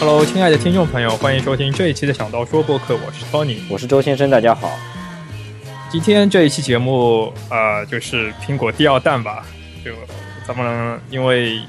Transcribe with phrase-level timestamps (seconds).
[0.00, 4.70] Hello，亲爱的听众朋友，欢迎收听这一期的想到说播客，我是 Tony，我是周先生，大家好。
[5.90, 9.44] 今天这一期节目，呃，就是苹果第二弹吧，
[9.84, 9.90] 就
[10.46, 11.60] 咱们因为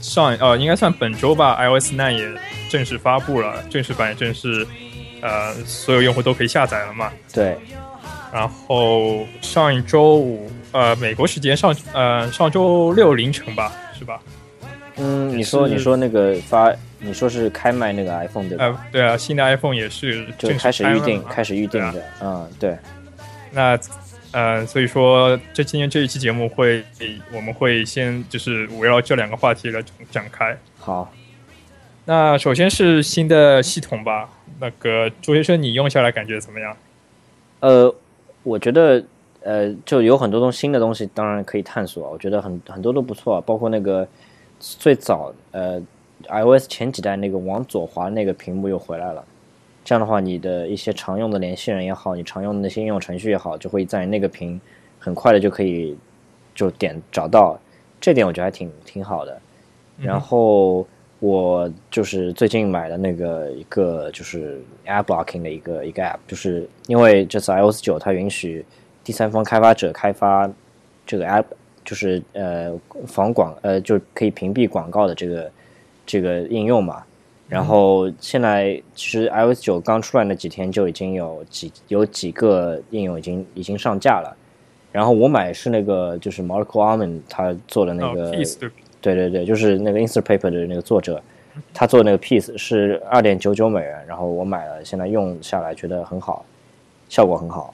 [0.00, 2.28] 上呃，应该算本周吧，iOS 9也
[2.70, 4.64] 正式发布了，正式版也正式，
[5.20, 7.10] 呃，所有用户都可以下载了嘛。
[7.32, 7.56] 对。
[8.32, 14.20] 然后上一周五，呃，美国时间上呃上周六凌晨吧，是吧？
[14.96, 18.64] 嗯，你说你说那个发，你说是开卖那个 iPhone 对吧？
[18.64, 22.76] 呃，对啊，新的 iPhone 也是就开始预定，开始预定的，嗯，对。
[23.52, 23.78] 那
[24.32, 26.84] 呃，所以说这今天这一期节目会，
[27.32, 30.56] 我们会先就是围绕这两个话题来展开。
[30.78, 31.12] 好，
[32.04, 34.28] 那首先是新的系统吧，
[34.60, 36.76] 那个朱先生你用下来感觉怎么样？
[37.60, 37.94] 呃。
[38.42, 39.02] 我觉得，
[39.42, 42.10] 呃，就有很多东新的东西，当然可以探索。
[42.10, 44.06] 我觉得很很多都不错，包括那个
[44.60, 45.80] 最早，呃
[46.28, 49.24] ，iOS 前几代那个往左滑那个屏幕又回来了。
[49.84, 54.60] 这样的话，你的一些常用的联系人也好，你常用的那些应用程序也好，就会在那个屏
[54.98, 55.96] 很快的就可以
[56.54, 57.58] 就点找到。
[58.00, 59.40] 这点我觉得还挺挺好的。
[59.98, 60.86] 然后
[61.20, 64.62] 我就是最近买的那个一个就是。
[64.86, 68.62] App Blocking 的一个一个 App，就是因为这次 iOS 九它允许
[69.02, 70.46] 第三方开发者开发
[71.06, 71.46] 这个 App，
[71.84, 72.72] 就是呃
[73.06, 75.50] 防广呃就可以屏蔽广告的这个
[76.06, 77.02] 这个应用嘛。
[77.48, 84.34] 然后现在其实 iOS 九刚出来那几天就已经有几有几个应用已经已经上架了。
[84.90, 88.30] 然后我买是那个就是 Marco Arman 他做的那个，
[89.00, 91.22] 对对对，就是那个 Instapaper 的那个作者。
[91.72, 96.44] 他做那个 piece 是二点九九美元，然后我买了，现在用下来觉得很好，
[97.08, 97.72] 效果很好。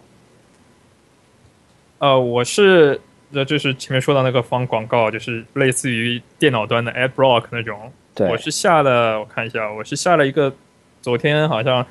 [1.98, 3.00] 呃，我是
[3.32, 7.92] 呃，就是前面说到那个防广告，就是类似于电脑端的 Ad Block 那种。
[8.14, 8.28] 对。
[8.28, 10.52] 我是下了，我看一下，我是下了一个，
[11.00, 11.86] 昨天好像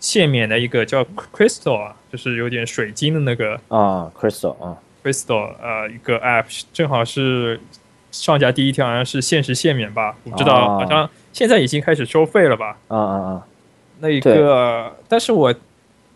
[0.00, 1.04] 限免的一个叫
[1.34, 7.60] Crystal 啊，就是有点水晶的那个啊，Crystal 啊，Crystal 呃，一个 App，正好是
[8.10, 11.08] 上架第一天，好像是限时限免吧，我不知道，好像。
[11.32, 12.76] 现在已经开始收费了吧？
[12.86, 13.46] 啊啊啊！
[13.98, 15.52] 那一个，但是我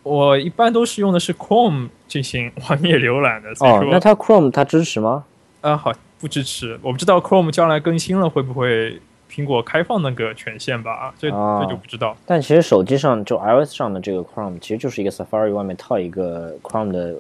[0.05, 3.51] 我一般都是用的是 Chrome 进行 网页浏览的。
[3.61, 5.25] 哦，那它 Chrome 它支持吗？
[5.61, 6.79] 啊，好，不支持。
[6.83, 11.15] 我不知道 Chrome 将来更新了会不会苹果开放那个权限吧？
[11.19, 12.17] 这这就不知道。
[12.27, 17.15] 但其实手机上就 iOS 上的这个 Chrome 其实就是一个 Safari 外面套一个 Chrome 的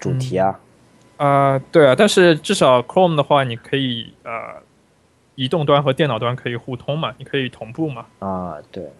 [0.00, 0.58] 主题啊。
[1.18, 4.32] 啊，对啊，但是至少 Chrome 的话，你可以呃。
[5.34, 7.10] 移动端和电脑端可以互通嘛？
[7.16, 8.04] 你可以同步嘛？
[8.18, 8.92] 啊，对对，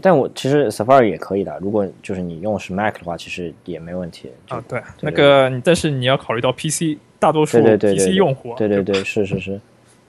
[0.00, 1.56] 但我其实 Safari 也可以的。
[1.60, 4.62] 如果就是你用的是 Mac 的话，其实也没问题啊。
[4.68, 8.54] 对，那个，但是你要考虑到 PC 大多数 PC 用户。
[8.56, 9.60] 对对对，是是是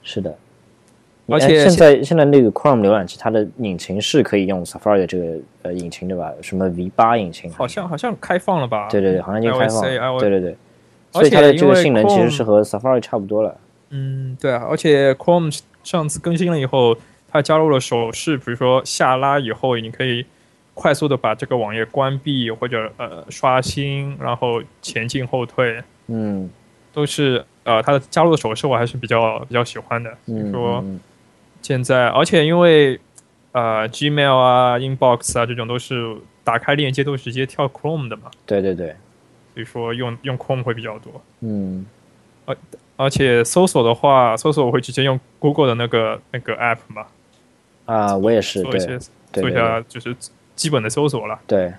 [0.02, 0.34] 是的。
[1.28, 6.32] 而且现在现在那个 Chrome 浏览器，它的引擎是可以用 Safari 的这个呃引擎对吧？
[6.40, 7.52] 什么 V 八引擎？
[7.52, 8.88] 好像好像开放了吧？
[8.90, 9.82] 对对对，好像已经开放。
[10.18, 10.56] 对对对，
[11.12, 13.56] 所以它的这个性能其实是和 Safari 差不多了。
[13.90, 15.58] 嗯，对啊，而且 Chrome。
[15.84, 16.94] 上次更新了以后，
[17.30, 20.24] 它加入了手势，比如说下拉以后，你可以
[20.74, 26.48] 快速的把这个网页关闭或者呃刷新，然后前进后退，嗯，
[26.92, 30.10] 都是呃它的加入的手势我还是比较比较喜欢的。
[30.24, 30.82] 比如说
[31.60, 32.98] 现在，而且因为
[33.52, 38.96] 呃 Gmail 啊、Inbox 啊这种都是打开链接都直接跳 Chrome 的嘛，对对对，
[39.54, 41.84] 所以说用用 Chrome 会比较多，嗯，
[42.46, 42.56] 而。
[43.00, 47.06] 而且搜索的话，搜索我会直接用 Google 的那个那个 App 嘛。
[47.88, 48.98] 啊，我也是，做一些
[49.32, 50.14] 做一下就是
[50.54, 51.40] 基本的搜索了。
[51.46, 51.72] 对。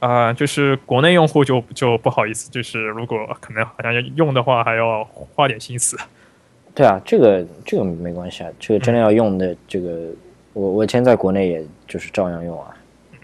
[0.00, 5.96] 啊，就是国内用户就就不好意思，就是如果可能好像要用的话，还要花点心思。
[6.74, 10.08] 对啊，这个这个没关系啊，这个真的要用的，这个
[10.52, 12.74] 我我以前在国内也就是照样用啊。
[13.12, 13.18] 嗯。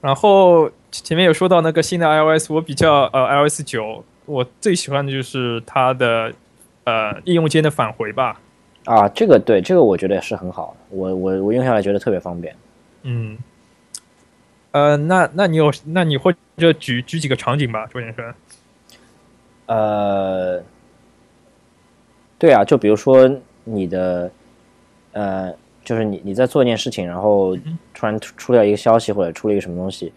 [0.00, 4.04] 然后前面有说到那个新的 iOS，我比较呃 iOS 九。
[4.24, 6.32] 我最喜欢的就是它的
[6.84, 8.40] 呃应用间的返回吧。
[8.88, 10.74] 啊，这个对，这个我觉得也是很好。
[10.88, 12.54] 我我我用下来觉得特别方便。
[13.02, 13.36] 嗯。
[14.70, 18.34] 呃，那那你有，那你会就举举几个场景吧，周先生。
[19.66, 20.62] 呃，
[22.38, 23.30] 对啊，就比如说
[23.64, 24.30] 你的
[25.12, 25.52] 呃，
[25.84, 27.54] 就是你你在做一件事情，然后
[27.92, 30.12] 突然出了一个消息或者出了一个什么东西。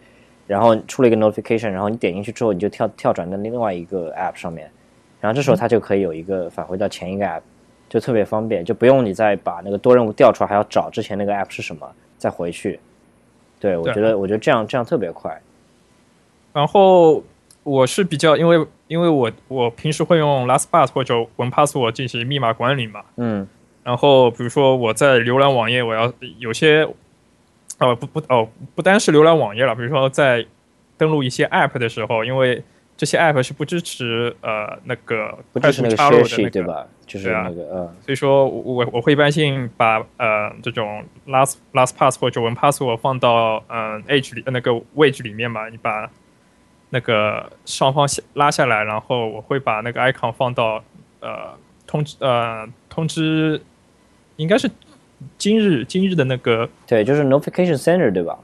[0.46, 4.68] 然后出了一个 notification，然后你点进去之后，你就跳跳转到另外一个 app 上面，
[5.20, 7.40] 然后这时候它就可以有一个返回到前一个 app，
[7.92, 11.86] 就特别方便，就不用你再把那个多任务调出来，还要找之前那个 app 是什么
[12.16, 12.80] 再回去。
[13.60, 15.38] 对，我觉得我觉得这样这样特别快。
[16.54, 17.22] 然后
[17.62, 23.46] 我是比较因为因为我我平时会用 LastPass 或者 OnePassword 进行密码管理嘛，嗯，
[23.84, 26.88] 然后比如说我在浏览网页，我要有些，
[27.78, 30.46] 哦不不哦不单是浏览网页了，比如说在
[30.96, 32.64] 登录一些 App 的时候，因为
[32.96, 36.86] 这些 App 是不支持呃那个快速插入的那 sheet 对，吧？
[37.06, 37.42] 就是对啊。
[37.48, 46.08] 那个呃，所以说我我会一般性把呃这种 last last pass 或者 one password 放到嗯、呃 edge 里呃那个位置里面嘛，你把
[46.90, 50.84] 那个上方下拉下来，然后我会把那个 icon 放到
[51.20, 51.50] 呃
[51.86, 53.60] 通知呃通知
[54.36, 54.70] 应该是
[55.38, 58.38] 今日今日的那个对，就是 notification center 对吧？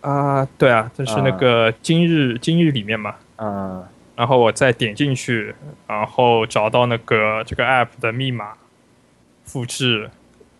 [0.00, 3.84] 啊、对啊，就是那个今日、今日里面嘛，嗯，
[4.16, 5.54] 然后我再点进去，
[5.86, 8.54] 然后找到那个这个 app 的密码，
[9.44, 10.10] 复制。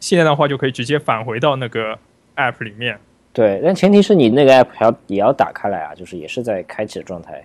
[0.01, 1.99] 现在的话就可以直接返回到那个
[2.37, 2.99] app 里面。
[3.33, 7.43] 对，但前提是你那个 app 还要也要打开来啊，就是也是在开启的状态。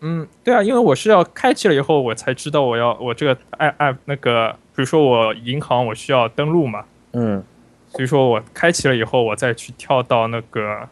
[0.00, 7.42] 嗯，对啊，因为我是要开启了以后，我才知道我要我这个 app app 那个，比如说我银行我需要登录嘛，嗯，
[7.88, 10.86] 所以说我开启了以后，我再去跳到那个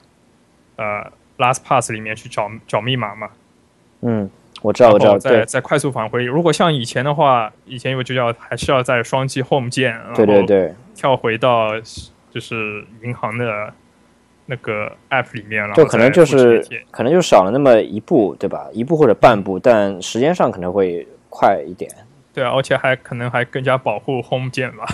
[0.77, 3.29] 呃 LastPass 里面去找找密码嘛。
[4.07, 4.29] 嗯，
[4.61, 6.25] 我知道，我知道，再对，再快速返回。
[6.25, 11.71] 如果像以前的话，以前因为就要还是要在双击 Home 键，对对对，跳回到
[12.31, 13.73] 就是银行的
[14.47, 18.69] 那个 App 里面，了就可能就是可能就少了那么一步，对吧？
[18.73, 21.91] 一步或者半步，但时间上可能会快一点。
[22.35, 24.87] 对啊，而且还可能还更加保护 Home 键吧。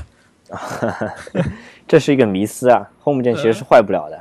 [1.88, 4.20] 这是一个迷思啊，Home 键其实是坏不了的。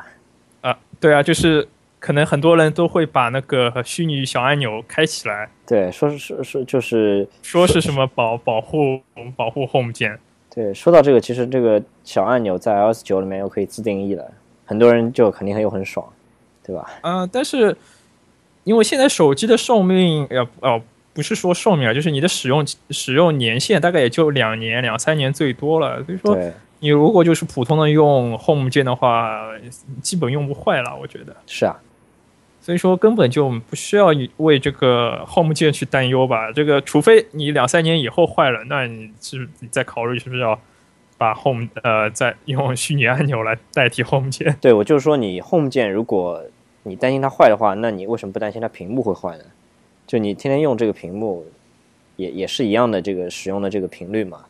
[0.61, 1.67] 啊，对啊，就是
[1.99, 9.01] 可能很多人都会把那个虚拟小按钮开起来，对，说是说说就是说是什么保保护
[9.35, 10.17] 保护 Home 键。
[10.53, 14.25] 对，说到这个，其实这个小按钮在 iOS 九里面又可以自定义了，
[14.65, 16.07] 很多人就肯定很又很爽，
[16.63, 16.89] 对吧？
[17.01, 17.75] 啊、但是
[18.63, 20.81] 因为现在手机的寿命，呃哦，
[21.13, 26.03] 不是说寿命啊，就是你的使用使用年限大概也就两年、两三年最多了。
[26.03, 26.37] 所以说，
[26.79, 29.51] 你如果就是普通的用 Home 键的话，
[30.01, 31.35] 基本用不坏了，我觉得。
[31.45, 31.79] 是啊，
[32.61, 34.07] 所以说根本就不需要
[34.37, 36.51] 为这个 Home 键去担忧吧。
[36.51, 40.59] 这个除非你两三年以后坏了，那你是你再考虑是不是要
[41.17, 44.55] 把 Home 呃再用虚拟按钮来代替 Home 键。
[44.61, 46.43] 对我就是说，你 Home 键如果
[46.83, 49.43] 你担心它坏的话，那你为什么不担心它屏幕会坏呢？
[50.05, 51.45] 就你天天用这个屏幕，
[52.15, 54.45] 也也是一样的这个使用的这个频率嘛。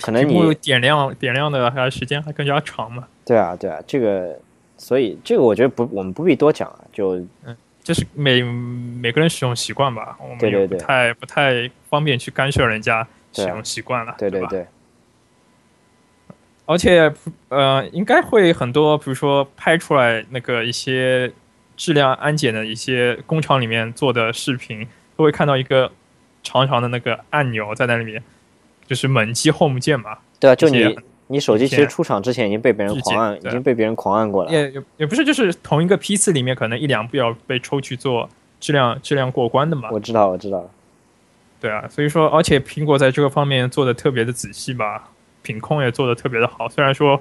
[0.00, 3.06] 可能你点亮点亮的还时间还更加长嘛。
[3.24, 4.38] 对啊对啊，这个
[4.76, 14.18] 所以这个我觉得不我们不必多讲啊，就嗯，就是每每个人使用习惯吧，我们也不太不太方便去干涉人家使用习惯了，吧？
[14.18, 14.66] 对对对
[16.66, 17.14] 而且
[17.48, 21.32] 呃，应该会很多，比如说拍出来那个一些
[21.76, 24.84] 质量安检的一些工厂里面做的视频，
[25.16, 25.92] 都会看到一个
[26.42, 28.20] 长长的那个按钮在那里面，
[28.84, 30.18] 就是猛击 Home 键嘛。
[30.40, 34.50] 对啊，就你你手机其实出厂之前已经被别人狂按，已经被别人狂按过了。
[34.50, 38.28] 也也也不是，就是同一个批次里面，可能一两部要被抽去做
[38.60, 39.88] 质量质量过关的嘛。
[39.90, 40.70] 我知道我知道，
[41.60, 45.10] 对啊，所以说，而且苹果在这个方面做的特别的仔细吧，
[45.42, 46.68] 品控也做的特别的好。
[46.68, 47.20] 虽然说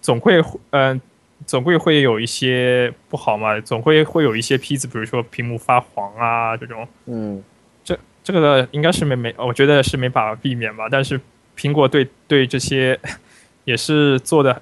[0.00, 1.00] 总会，嗯、
[1.46, 7.42] 总会会有一些不好嘛，总会会有一些批次，比如说屏幕发黄啊这种，嗯，
[7.84, 10.88] 这这个应该是没没，我觉得是没法避免吧。
[10.90, 11.20] 但是
[11.56, 12.98] 苹果对对这些
[13.68, 14.54] 也是做的，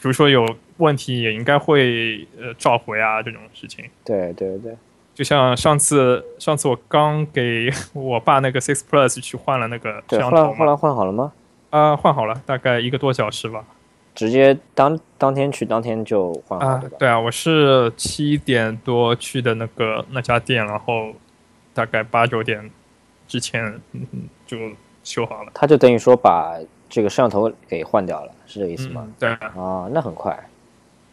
[0.00, 3.84] 比如说有问题也应该会呃召回啊这种事情。
[4.02, 4.74] 对对对，
[5.14, 11.32] 就像上次，上次我刚给 我爸那个 Six Plus 去换了那个摄对，像头嘛，后来换好了吗？
[11.68, 13.62] 啊、换好了，大概一个多小时吧。
[14.14, 21.12] 直接当当天去，当天就换好，啊对啊，我是七点多去的那个那家店，然后
[21.74, 22.70] 大概八九点
[23.28, 23.78] 之前
[24.46, 24.56] 就
[25.04, 25.52] 修好了。
[25.54, 26.58] 他就等于说把
[26.88, 29.02] 这个摄像头给换掉了，是这个意思吗？
[29.06, 30.38] 嗯，对啊，啊，那很快，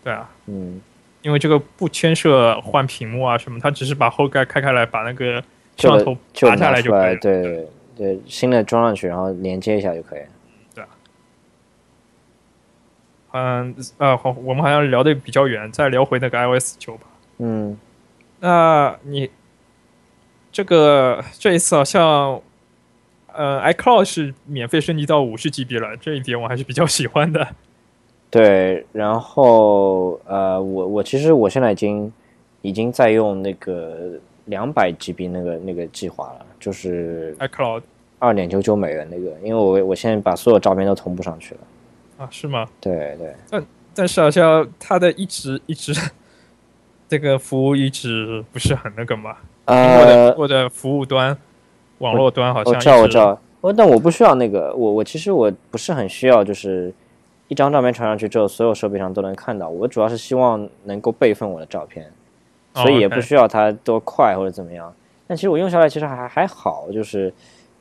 [0.04, 0.82] 对啊，嗯，
[1.22, 5.42] 因为这个不牵涉换屏幕啊什么，它只是把后盖开开来，把那个
[5.78, 7.20] 摄像头拔下来，就可以了。
[7.20, 7.68] 对对
[7.98, 10.28] 对，新的装上去，然后连接一下就可以了。
[13.38, 17.02] 嗯啊，好，我们好像聊的比较远，再聊回那个 iOS 九吧。
[17.40, 17.78] 嗯，
[18.40, 19.30] 那你
[20.54, 22.42] 这个这一次好像，
[23.36, 27.48] 呃，iCloud 是免费升级到五十 GB 了，这一点我还是比较喜欢的。
[28.32, 32.12] 对，然后呃，我我其实我现在已经
[32.62, 37.82] 已经在用那个两百 GB 那个那个计划了，就是 iCloud
[38.20, 41.62] 二点九九美元那个，因为我我现在把所有照片都同步上去了。
[42.18, 42.68] 啊，是吗？
[42.82, 45.94] 对对，但但是好像它的一直一直
[47.08, 49.38] 这个服务一直不是很那个嘛。
[49.66, 51.38] 苹果的呃苹，果的服务端、
[52.00, 56.94] 网络端好像我知道我知道，哦，但我不需要那个，我我其实我不是很需要，就是
[57.48, 59.70] 一张照片传上去之后，所有设备上都能看到。
[59.70, 62.12] 我主要是希望能够备份我的照片，
[62.74, 64.94] 所以也不需要它多快或者怎么样。
[65.28, 67.34] 但其实我用下来其实还还好，就是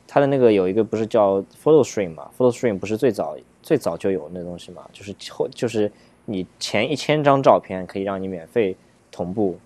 [0.07, 5.91] 它的那个有一个不是叫 Photo Stream 嘛，Photo Stream 不是最早最早就有那东西嘛，就是后就是
[6.25, 8.77] 你前一千张照片可以让你免费
[9.11, 9.59] 同步，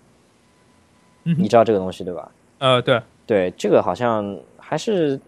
[1.23, 2.31] 你知道这个东西对吧？
[2.57, 5.19] 呃，对对，这个好像还是。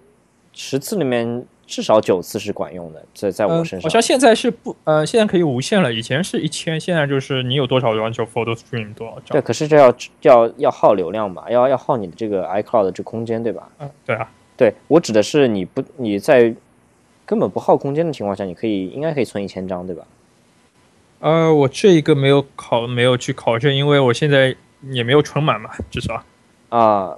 [0.53, 3.81] 十次里面至少九次是管用的，在在我身上。
[3.83, 5.93] 好像现在是不呃，现在可以无限了。
[5.93, 9.27] 以前是一千，现在就是你有多少张就 photo stream 多少张。
[9.29, 11.45] 对，可是这要要要耗流量吧？
[11.49, 13.69] 要要耗你的这个 iCloud 的这空间，对吧？
[13.79, 14.29] 嗯，对啊。
[14.57, 16.53] 对我指的是你不你在
[17.25, 20.05] 根本不耗空间的情况下，你可以应该可以存一千张，对吧？
[21.21, 24.53] 呃，我这一个没有考没有去考证，因为我现在
[24.89, 26.21] 也没有存满嘛，至少。
[26.67, 27.17] 啊，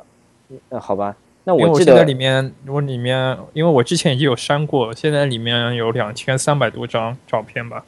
[0.70, 1.16] 那好吧。
[1.46, 7.84] 那我记得里面，我里面，因为我之前已经有删过，现在里面有两千三百多张照片吧。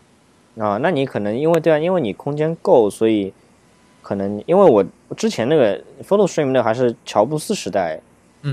[0.57, 3.31] 啊，那你可能因为对啊，因为你空间够，所以
[4.01, 7.99] 可能因为我之前那个 Photo Stream 那还是乔布斯时代，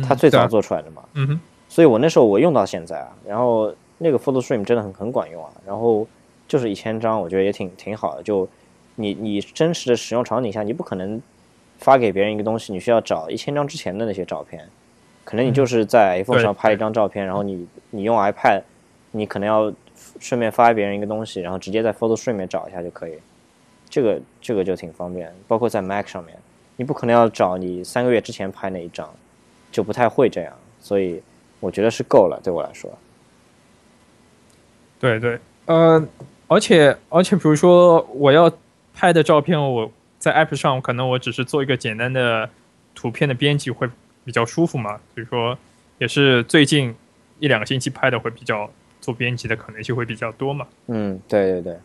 [0.07, 1.03] 他最早做出来的嘛。
[1.15, 1.41] 嗯哼。
[1.69, 6.07] 所以我那时候我用到现在啊，然后那个 Photo Stream 真的很很管用啊，然后
[6.47, 8.23] 就是一千张，我觉得也挺挺好的。
[8.23, 8.49] 就
[8.97, 11.21] 你你真实的使用场景下，你不可能
[11.83, 14.67] 发给别人一个东西，你需要找一千张之前的那些照片。
[15.25, 18.63] 可能你就是在 iPhone 上拍一张照片，然后你你用 iPad，
[19.11, 19.73] 你可能要
[20.19, 23.13] 顺便发给别人一个东西，然后直接在 Photo Stream 里面找一下就可以。
[23.89, 26.37] 这个这个就挺方便，包括在 Mac 上面，
[26.77, 29.09] 你不可能要找你三个月之前拍那一张，
[29.71, 30.53] 就不太会这样。
[30.81, 31.23] 所以
[31.61, 32.91] 我觉得是够了，对我来说。
[34.99, 36.05] 对对，呃，
[36.49, 38.51] 而且而且，比如说我要
[38.95, 39.91] 拍的照片，我
[40.23, 42.49] 在 App 上，可能我只是做一个简单的
[42.95, 43.89] 图片的编辑会。
[44.25, 45.59] 比较舒服嘛，所以说
[45.99, 46.95] 也是最近
[47.41, 50.65] 一两个星期拍的会比较做编辑的可能性会比较多嘛。
[50.87, 51.77] 嗯，对对对。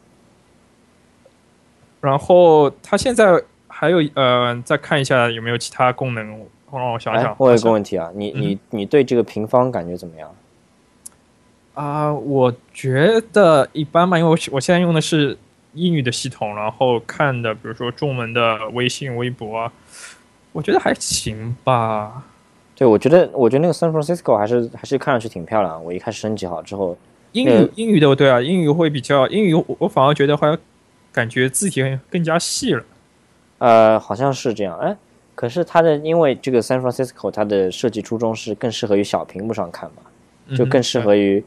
[2.00, 6.28] 然后它现在还有呃，再看一下有没有其他功能，
[6.72, 7.36] 让我想想。
[7.40, 10.36] 我有个问题啊，你你你对这个平方感觉怎么样？
[11.74, 15.36] 啊，我觉得一般吧，因为我我现在用的是
[15.74, 19.72] 英语的系统，然后看的比如说中文的微信、微博啊。
[20.54, 22.24] 我觉得还行吧，
[22.74, 25.84] 对，我觉得，我觉得那个 San Francisco 还是还是看上去挺漂亮。
[25.84, 26.98] 我一开始升级好之后，
[27.34, 30.58] 英语英语的对啊，英语会比较英语，我反而觉得好像
[31.12, 32.84] 感觉字体更加细了。
[33.60, 34.98] 呃，好像是这样，哎，
[35.36, 41.44] 可是它的因为这个 San Francisco 它的设计初衷是更适合于小屏幕上看嘛，就更适合于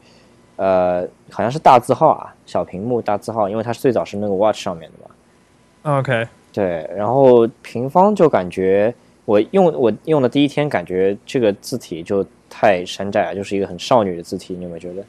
[0.61, 5.97] 呃，好像是大字号啊，小屏幕大字号，因为它是最早是那个 Watch 上面的嘛。
[5.97, 6.27] OK。
[6.53, 8.93] 对，然后平方就感觉
[9.25, 15.03] 我用我用的第一天感觉这个字体就太山寨了，就是一个很少女的字体，你有没有觉得？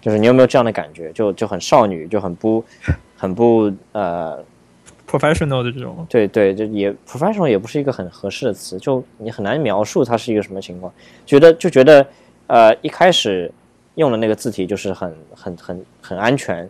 [0.00, 1.12] 就是你有没有这样的感觉？
[1.12, 2.64] 就就很少女，就很不
[3.16, 4.42] 很不呃
[5.08, 6.04] ，professional 的这种。
[6.08, 10.92] 对对，就也 professional 也不是一个很合适的词，就你很难描述它是一个什么情况。
[11.24, 12.04] 觉得就觉得
[12.48, 13.52] 呃一开始
[13.98, 16.66] 用的那个字体就是很很很很安全，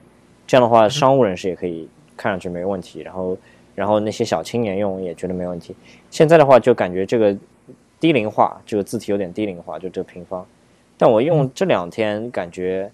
[0.46, 3.38] 这样的话商务人士也可以看上去没问题，然后。
[3.78, 5.72] 然后那些小青年用也觉得没问题。
[6.10, 7.32] 现在的话就感觉这个
[8.00, 10.44] 低龄化，这个字体有点低龄化，就这个平方。
[10.96, 12.90] 但我用这两天感觉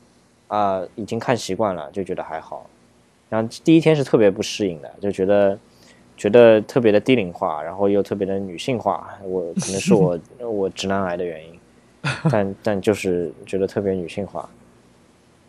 [0.46, 2.68] 啊，已经看习惯了，就觉得还好。
[3.30, 5.58] 然后第一天是特别不适应的，就觉得
[6.18, 9.18] 觉得特别的低龄化，然后又特别的女性化。
[9.22, 11.58] 我可能是我 我直男癌的原因，
[12.30, 14.48] 但但就是觉得特别女性化。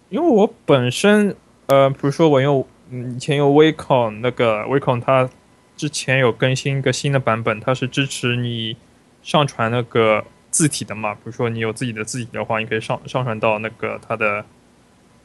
[0.10, 1.36] 因为我本身
[1.68, 2.66] 呃，比如说我用。
[2.92, 5.28] 嗯，以前用 Wacom 那个 Wacom，它
[5.76, 8.78] 之前有更新一个新的版本，它是支持你
[9.24, 11.16] 上传那个字体的嘛。
[11.16, 14.46] 比如说你有自己的字体的话，你可以上上传到那个它的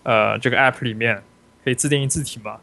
[0.05, 1.23] 呃这个 App 里面，
[1.63, 2.57] 可以自定义字体嘛。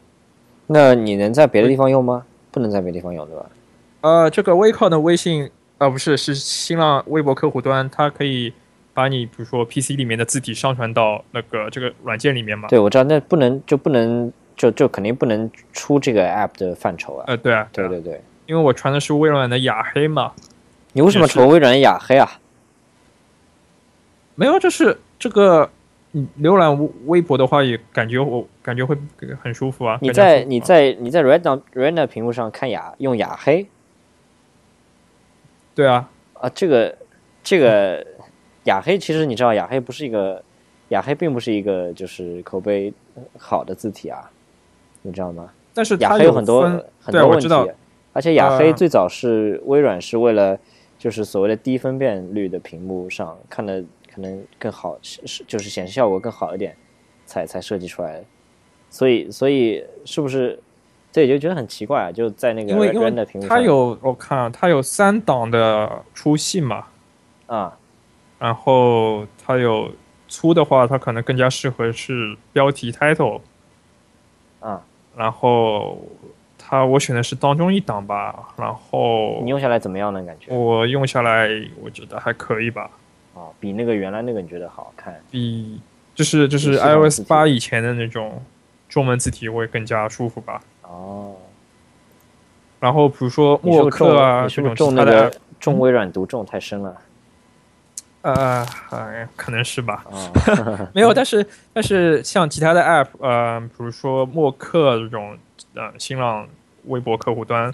[0.66, 2.26] 那你能在别的地方用吗？
[2.50, 3.46] 不能在别的地方用，对吧？
[4.00, 5.48] 呃，这个 Wacom 的微信
[5.78, 8.52] 啊，不是是新浪微博客户端，它可以
[8.92, 12.68] 把你比如说 PC 里面的字体上传到那个这个软件里面嘛。
[12.68, 14.32] 对，我知道，那不能就不能。
[14.58, 17.24] 就就肯定不能出这个 app 的范畴啊！
[17.28, 20.32] 呃，对啊，对对对，因为我传的是微软的雅黑嘛。
[20.94, 22.28] 你为什么传微软的雅黑啊？
[24.34, 25.70] 没有，就是这个，
[26.40, 28.96] 浏览微博的话，也感觉我感觉会
[29.40, 29.96] 很舒服啊。
[30.02, 33.64] 你在你在你在 Retina Retina 屏幕上看雅用雅黑？
[35.78, 36.92] 对啊，啊，这个
[37.40, 38.04] 这个
[38.64, 40.42] 雅黑，其实你知道，雅黑不是一个
[40.88, 42.92] 雅黑，并不是一个就是口碑
[43.38, 44.28] 好的字体啊。
[45.02, 45.52] 你知道吗？
[45.72, 46.62] 但是雅黑有很多
[46.98, 47.72] 很多问题，
[48.12, 50.58] 而且雅黑最早是微软是为了
[50.98, 53.80] 就是所谓的低分辨率的屏幕上看的
[54.12, 56.74] 可能更好，是是就是显示效果更好一点，
[57.24, 58.24] 才才设计出来的。
[58.90, 60.58] 所以所以是不是
[61.18, 62.12] 这也就觉得很奇怪啊？
[62.12, 66.84] 就在那个因为因 render 为屏幕上它有我看它有三档的粗细嘛，
[67.46, 67.76] 啊
[68.38, 69.90] 然后它有
[70.28, 73.40] 粗的话，它可能更加适合是标题 title，
[74.60, 74.80] 啊，
[75.16, 75.98] 然后
[76.56, 80.22] 它我选的是当中一档吧，然后你用下来怎么样呢？
[80.22, 81.48] 感觉我用下来
[81.82, 82.88] 我觉得还可以吧，
[83.34, 85.20] 啊，比那个原来那个你觉得好看？
[85.32, 85.80] 比
[86.14, 88.40] 就是就是 iOS 八以前的那种
[88.88, 90.62] 中文字体会更加舒服吧。
[90.88, 91.36] 哦，
[92.80, 96.96] 然后比如说默克啊这种其他中那个的，中微软毒中太深了
[98.22, 100.04] 呃，哎可能是吧。
[100.10, 100.90] 啊？
[100.92, 105.38] 没有，但是但是像其他的 app，呃，比如说默克这种，
[105.74, 106.46] 呃，新浪
[106.86, 107.72] 微博客户端，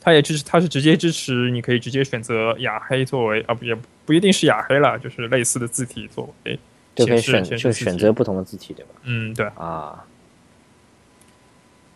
[0.00, 3.76] 它也支持，它是直接支持，你可以直接选择雅黑作为啊，不也
[4.06, 6.58] 不一定是雅黑了，就是类似的字体作为
[6.94, 8.92] 就可以选就选择不同的字体对吧？
[9.04, 9.46] 嗯，对。
[9.56, 10.02] 啊，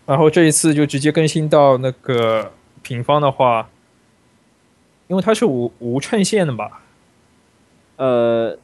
[0.07, 2.52] 然后这一次就直接更新到那个
[2.83, 3.69] 平方的话，
[5.09, 6.83] 因为它是无无衬线的吧，
[7.97, 8.59] 呃，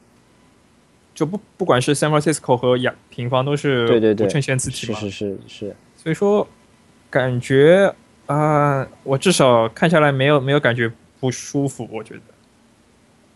[1.15, 4.27] 就不不管是 San Francisco 和亚平方都是对对对。
[4.27, 6.47] 无衬线字体嘛，是是是是，所以说
[7.11, 7.95] 感觉
[8.27, 10.91] 啊、我至少看下来没有没有感觉
[11.21, 12.21] 不舒服，我觉得。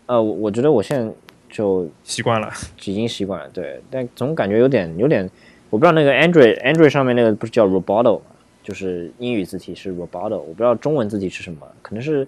[0.07, 1.13] 呃，我我觉得我现在
[1.49, 2.51] 就习惯了。
[2.83, 5.29] 已经习惯了，对，但总感觉有点有点，
[5.71, 8.25] 我不知道那个 Android Android 上面那个不是叫 Roboto 吗，
[8.61, 12.27] 就是英语字体是 Roboto，我不知道中文字体是什么，可能是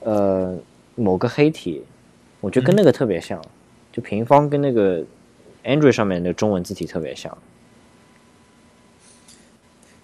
[0.00, 0.56] 呃
[0.96, 1.84] 某个黑体，
[2.40, 3.40] 我觉得跟那个特别像，
[3.92, 5.04] 就平方跟那个
[5.62, 7.36] Android 上面的中文字体特别像。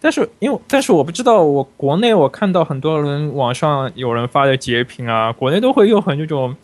[0.00, 6.54] 但是因为但是我不知道，我国内我看到很多人网上有人发的截屏啊，国内都会用很这种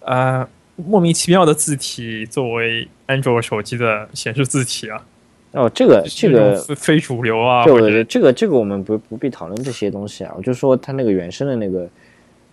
[0.00, 0.44] 呃
[0.76, 5.06] 莫名其妙的字体作为安卓手机的显示字体啊，
[5.52, 11.88] 哦，这个这这个非非主流啊，对或者对对，这个这个我们不不必讨论这些东西啊，我就说它那个原生的那个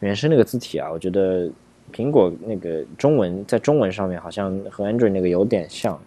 [0.01, 1.49] 原生那个字体啊，我觉得
[1.93, 5.99] 苹果那个中文在中文上面好像和 Android 那个有点像，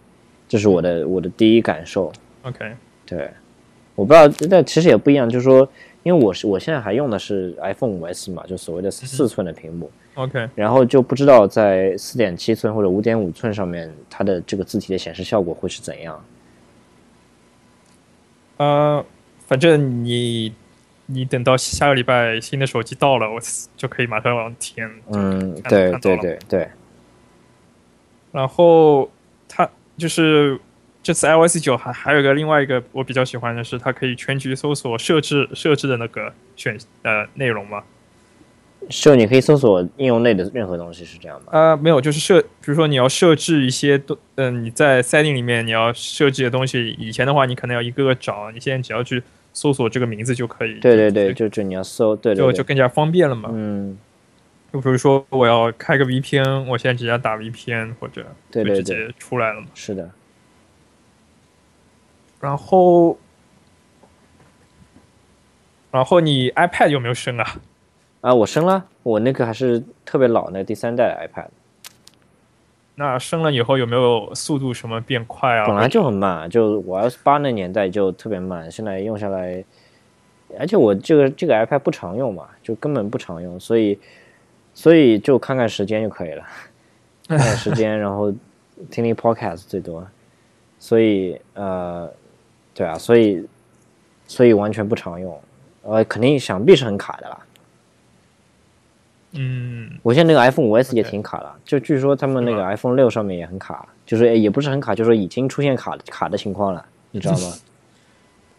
[0.47, 2.11] 这是我的我的第一感受。
[2.43, 2.73] OK
[3.05, 3.29] 对，
[3.95, 5.67] 我不知道，但其实也不一样，就是说，
[6.03, 16.25] 因为我是我现在还用的是 iPhone 五 S 嘛，就所谓的四寸的屏幕，OK，然后就不知道在四点七寸或者五点五寸上面，它的这个字体的显示效果会是怎样。
[18.57, 19.05] 呃，
[19.45, 20.55] 反正你
[21.07, 23.39] 你等到下个礼拜新的手机到了，我
[23.75, 24.89] 就可以马上往体验。
[25.11, 26.69] 嗯，对对对对，
[28.31, 29.11] 然后
[29.49, 30.57] 它就是
[31.03, 37.83] 这次 iOS 九还还有一个另外一个我比较喜欢的是，它可以全局搜索设置设置的那个选呃内容嘛。
[38.89, 41.47] 就你可以搜索应用内的任何东西，是这样吗？
[41.51, 49.21] 呃，没有，就是设，比如说你要设置一些东，嗯、你在 setting 里面你要设置的东西，以前的话你可能要一个个找，你现在只要去
[49.53, 50.79] 搜索这个名字就可以。
[50.79, 53.49] 对对对，就就就你要搜，对对对，就就更加方便了嘛。
[53.53, 53.97] 嗯，
[54.71, 59.67] 就比如说我要开个 VPN，我现在直接打 VPN 或者对对对，就直接出来了嘛。
[59.73, 60.09] 是的，
[62.39, 63.17] 然后，
[65.91, 67.55] 然后你 iPad 有没有升啊？
[68.25, 71.45] 啊，我升了，我那个还是特别老那第三代的 iPad，
[72.95, 75.67] 那升了以后有没有速度什么变快啊？
[75.67, 79.63] 本来就很慢，就我要是八那年代就特别慢，现在用下来，
[80.57, 83.99] 而且我这个这个 iPad 不常用嘛，就根本不常用，所以
[84.73, 86.43] 所以就看看时间就可以了，
[87.27, 88.31] 看看时间，然后
[88.89, 90.03] 听听 Podcast 最多，
[90.79, 92.11] 所以呃，
[92.73, 93.47] 对啊，所以
[94.25, 95.39] 所以完全不常用，
[95.83, 97.37] 呃，肯定想必是很卡的啦。
[99.37, 107.53] 嗯，我现在那个 iPhone 五 S 也挺卡的，就据说他们那个 iPhone 六上面也很卡，就是诶也不是很卡，就是已经出现卡卡的情况了，你知道吗？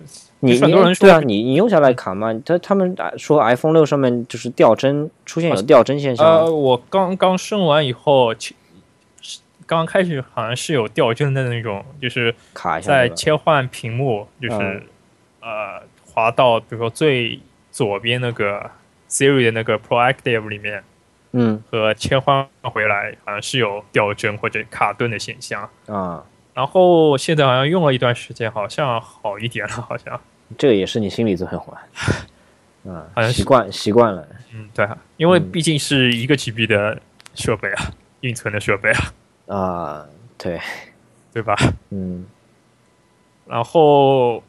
[0.40, 2.30] 你很多人说你对啊，你你用下来卡吗？
[2.44, 6.26] 他他们说 iPhone 六上面就是掉帧，出现有掉帧现象。
[6.26, 8.54] 呃，我刚刚升完以后，其
[9.64, 14.82] 刚开始好像是有掉帧的那种，就是卡一下在切换屏幕，就是、嗯
[15.40, 17.38] 呃滑到比如说最
[17.70, 18.70] 左边那个
[19.08, 20.82] Siri 的那个 Proactive 里面，
[21.32, 21.62] 嗯。
[21.70, 25.68] 和切换回来好像是有掉帧或者卡顿的现象。
[25.86, 30.20] 啊，然后现在好像用了一段时间，好像好一点了，好像。
[30.56, 31.82] 这个也是你心理作用啊，
[32.88, 35.50] 啊 好像，习惯习惯了，嗯，对啊，因为嗯。
[35.50, 37.00] 毕竟是一个 GB 的
[37.34, 37.90] 设备啊，
[38.20, 40.06] 运存的设备啊，啊，
[40.38, 40.60] 对，
[41.32, 41.56] 对吧？
[41.90, 42.24] 嗯。
[43.48, 44.42] 然后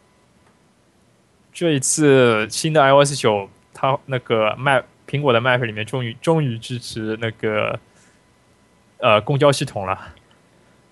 [1.53, 7.79] 这一次新的 iOS 九，它那个 Map 苹果的 Map 里面终于终于支持那个
[8.97, 9.99] 呃公交系统了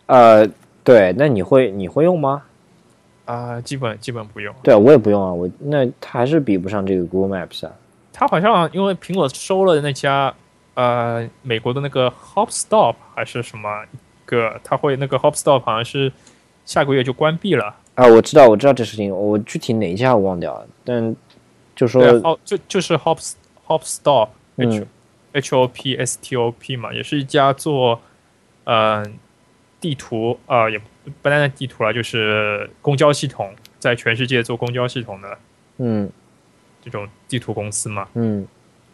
[0.06, 0.48] 呃，
[0.84, 2.44] 对，那你会你会用吗？
[3.26, 4.54] 啊、基本基本不用。
[4.62, 7.74] 对啊，我也不用啊，我那它还是比不上这个 Google Maps 啊。
[8.14, 10.32] 它好像因为苹果收了那家
[10.76, 16.12] 呃美国的那个 Hopstop 还是什么一个，它会那个 Hopstop 好像是
[16.66, 17.76] 下个月就关闭了。
[17.96, 21.16] 啊，我知道，我知道这事情，我具体哪一家我忘掉了，但
[21.76, 23.20] 就说哦，就就是 Hop
[23.68, 24.88] Hopstop H、嗯
[25.34, 28.02] H O P S T O P 嘛，也是一家做
[28.64, 29.06] 呃
[29.82, 30.86] 地图啊、呃也不
[31.22, 35.38] 不单单地图了，就是公交系统，在全世界做公交系统的
[35.78, 36.10] 嗯
[36.82, 38.08] 这种地图公司嘛。
[38.14, 38.48] 嗯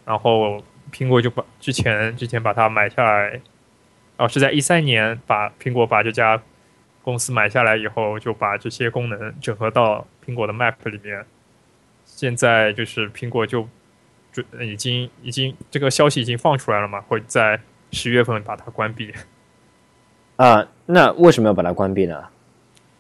[0.04, 3.40] 然后苹果就把之前之前把它买下来，
[4.18, 6.42] 哦是在一三年把苹果把这家
[7.04, 11.24] 公司买下来以后，就把这些功能整合到苹果的 Map 里面。
[12.22, 13.68] 现在就是苹果就
[14.32, 17.60] 就已经已经这个消息已经放出来了嘛，会在
[17.92, 19.12] 十月份把它关闭。
[20.38, 22.24] 啊，那为什么要把它关闭呢？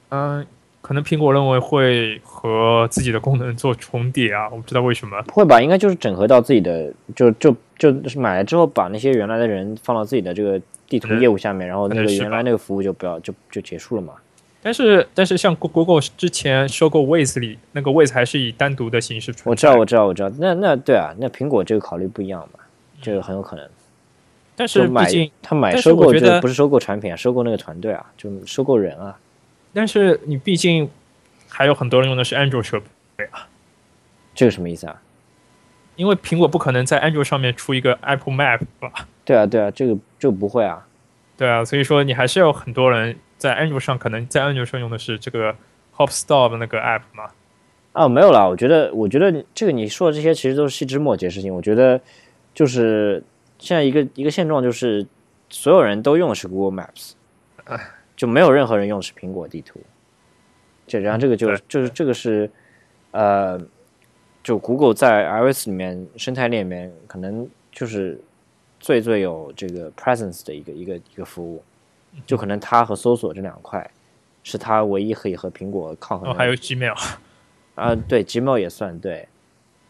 [0.09, 0.43] 嗯，
[0.81, 5.21] 可能苹果认为会和自己的功能做重叠啊，我不知道为什么。
[5.27, 5.61] 不会吧？
[5.61, 14.15] 应该就是整合到自己的，就就就是买了之后，把那些原来的人放到自己的这个地图嗯业务下面，然后那个原来那个服务就不要就就结束了嘛。
[14.61, 19.49] 但是但是像 Google 之前收购 Waze 里那个 Waze 还是以单独的形式存在。
[19.49, 20.29] 我知道，我知道，我知道。
[20.37, 22.59] 那那对啊，那苹果这个考虑不一样嘛，
[23.01, 23.67] 这个很有可能。
[24.55, 29.17] 但是买毕竟，他买收购就不是收购产品啊，收购那个团队啊，就收购人啊。
[29.73, 30.87] 但是你毕竟
[31.47, 32.79] 还有很多人用的是安卓设
[33.15, 33.47] 备啊，
[34.35, 35.01] 这个什么意思啊？
[35.95, 39.07] 因为苹果不可能在安卓上面出一个 Apple Map 吧？
[39.25, 40.85] 对啊，对啊，这个这个不会啊。
[41.37, 45.55] 对啊，所以说你还是有很多人在安卓上可能在安卓上用的是这个
[45.97, 47.31] Hopstop 那个 app 嘛。
[47.91, 51.51] 啊，没有啦，我觉得，我觉得这个你说的这些其实都是细枝末节事情。
[51.51, 51.99] 我觉得
[52.53, 53.23] 就是
[53.57, 55.03] 现在一个一个现状就是，
[55.49, 57.13] 所有人都用的是 Google Maps，
[58.15, 59.81] 就没有任何人用的是苹果地图。
[60.85, 62.47] 这然后这个就是就是这个是
[63.09, 63.59] 呃，
[64.43, 68.21] 就 Google 在 iOS 里面生态链里面可能就是
[68.79, 71.63] 最最有这个 presence 的一个一个一个服务，
[72.25, 73.89] 就可能它和搜索这两块
[74.43, 76.33] 是它唯一可以和苹果抗衡的。
[76.33, 76.95] 哦，还有 Gmail，
[77.75, 79.27] 啊，对，Gmail 也算对。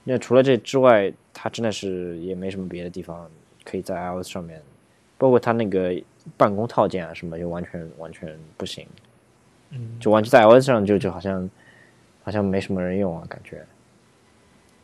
[0.04, 3.30] 那除了这之外，它真的是也没什么别的地方
[3.64, 4.62] 可以在 iOS 上面，
[5.18, 5.96] 包括它那个
[6.36, 8.86] 办公套件啊什么，就完全完全不行，
[9.70, 11.48] 嗯，就完全在 iOS 上就就好像
[12.24, 13.64] 好像没什么人用啊，感觉。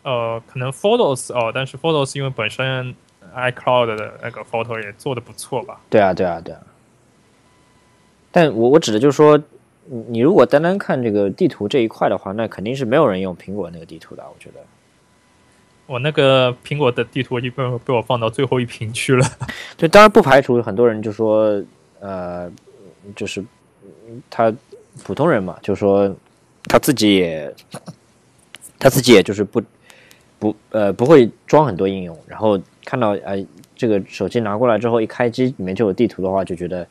[0.03, 2.95] 呃，可能 Photos 哦，但是 Photos 因为本身
[3.35, 5.81] iCloud 的那个 Photo 也做的不错吧？
[5.89, 6.61] 对啊，对啊，对啊。
[8.31, 9.37] 但我我指的就是说，
[9.85, 14.59] 你你如果单单看这个地图这一块的话，那肯定是没有人用苹果那个地图的，我觉得。
[15.85, 19.25] 我那个苹果的地图就被我被我放到最后一屏去了。
[19.77, 21.63] 对，当然不排除很多人就说，
[22.01, 22.51] 呃，
[23.15, 23.39] 就是
[24.05, 24.53] 嗯他
[25.03, 26.13] 普通人嘛，就说
[26.65, 27.55] 他自己也
[28.77, 29.63] 他自己也就是不
[30.37, 33.41] 不呃不会装很多应用，然后看到呃
[33.73, 36.85] 这个手机拿过来之后一开机里面就有地图的话，就觉得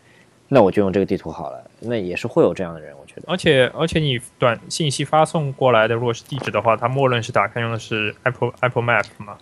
[0.48, 3.22] 那我就用这个地图好了，那也是会有这样的人，我觉得。
[3.26, 9.36] 而且而且你短信息发送过来的，如果是地址的话，它默认是打开用的是 Apple Apple Map 嘛？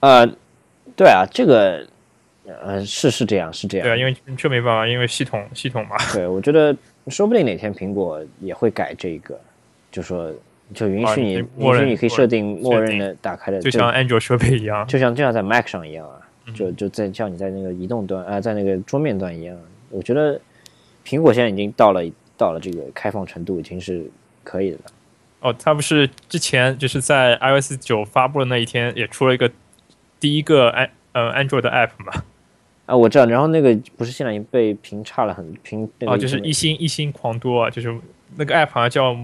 [0.00, 0.26] 呃，
[0.94, 1.86] 对啊，这个
[2.44, 5.96] 呃是是这样是这样，对啊，因为这没办法，因为系统系统嘛。
[6.12, 6.76] 对，我觉得
[7.08, 9.40] 说不定哪天苹果也会改这个，
[9.90, 10.30] 就说
[10.74, 14.86] 就允啊许你、你默认允许你可以设定默认的打开的，就像安卓设备一样。
[14.86, 19.56] 就像就像在 Mac 上一样啊，嗯就就在像你在那个移动端啊、在那个桌面端一样。
[19.94, 20.40] 我觉得
[21.06, 22.02] 苹果现在已经到了
[22.36, 24.10] 到了这个开放程度，已经是
[24.42, 24.82] 可以的了。
[25.40, 29.50] 哦，它不是之前就是在 iOS 九发布的那一天，也出了一个
[30.18, 32.24] 第一个安呃安卓的 App 嘛？
[32.86, 37.94] 啊，我知道，然后那个不是现在已经被评差了很评那个哦，就是一星一星狂多啊，就是
[38.36, 39.16] 那个 App 好像叫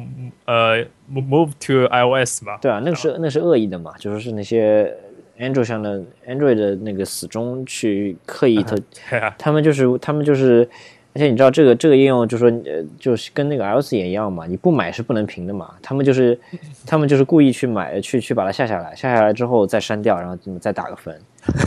[0.45, 2.59] 呃 Move to iOS 吧？
[2.63, 4.95] 对啊，那个是那是恶意的嘛，就说是那些
[5.41, 8.79] Android 上的 Android 的那个死忠去刻意的
[9.11, 10.69] 对啊，他们就是他们就是，
[11.15, 15.75] 而且你知道这个这个应用就是说呃，就是跟那个 iOS 也一样嘛，你不买是不能评的嘛。
[15.81, 16.39] 他们就是
[16.87, 21.19] 他们就是故意去买去去把它下下来，下下来之后再删掉，然后再打个分，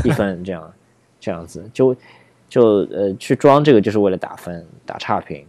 [0.06, 0.74] 一分这样
[1.20, 1.96] 这样子，就
[2.48, 5.46] 就呃去装这个就是为了打分打差评。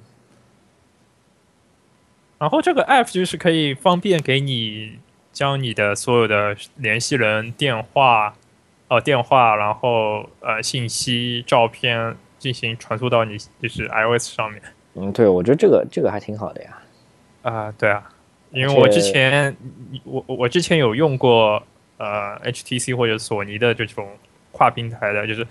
[2.37, 4.98] 然后这个 App 就是可以方便给你
[5.35, 8.35] 将你的所有的联系人电话，
[8.88, 14.62] 哦电话，然后呃信息、照片进行传输到你就是 iOS 上面。
[14.94, 16.79] 嗯，对，我觉得这个这个还挺好的呀。
[17.42, 18.09] 啊、对啊，
[18.53, 19.55] 因为我之前
[20.05, 21.62] 我我之前有用过
[21.99, 24.09] 呃 HTC 或者索尼的这种
[24.53, 25.47] 跨平台的，就是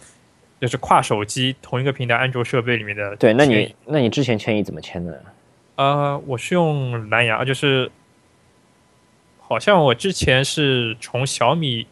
[0.62, 5.24] 就是跨手机同一个平台安卓设备里面的对，那你那你之前迁移怎么迁的？
[5.76, 7.92] 呃，我是用蓝牙，就是
[9.54, 11.86] 好像我之前是从小米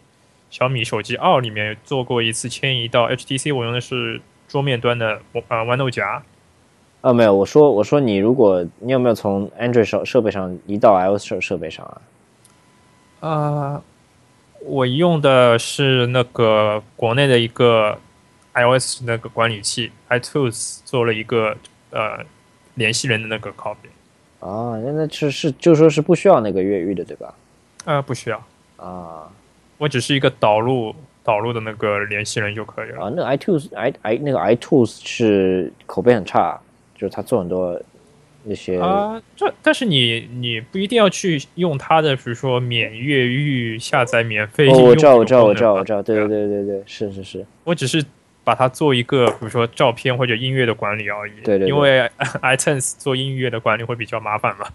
[0.49, 6.23] 小米手机二里面做过一次迁移到 HTC，我用的是桌面端的呃豌豆荚。
[7.01, 12.01] 啊，没有，我说我说你如果你有没有从 Android 设设备上移到 iOS 设设备上啊？
[13.19, 13.83] 呃，
[14.65, 17.95] 我用的是那个国内的一个
[18.55, 21.55] iOS 那个管理器 iTunes 做了一个
[21.91, 22.25] 呃
[22.73, 23.91] 联系人的那个 copy，
[24.39, 27.33] 啊，那那是是就说是不需要那个越狱的，对吧？
[27.85, 28.43] 呃，不需要，
[28.77, 29.29] 啊
[29.77, 33.05] 我只是一个导入导入的那个联系人就可以了。
[33.05, 36.59] 啊，那 iTunes i i 那个 iTunes 是口碑很差，
[36.93, 37.79] 就是他做很多
[38.43, 48.03] 那些啊，这但是你你不一定要去用他的，比如说免越狱、下载免费应哦，用我知道，我知道，我知道，我知道，对对啊对对对，是是是，我只是
[48.43, 51.33] 把它做一个，比如说照片或者音乐的管理而已。
[51.43, 52.07] 对对对因为
[52.43, 54.67] iTunes 做音乐的管理会比较麻烦嘛。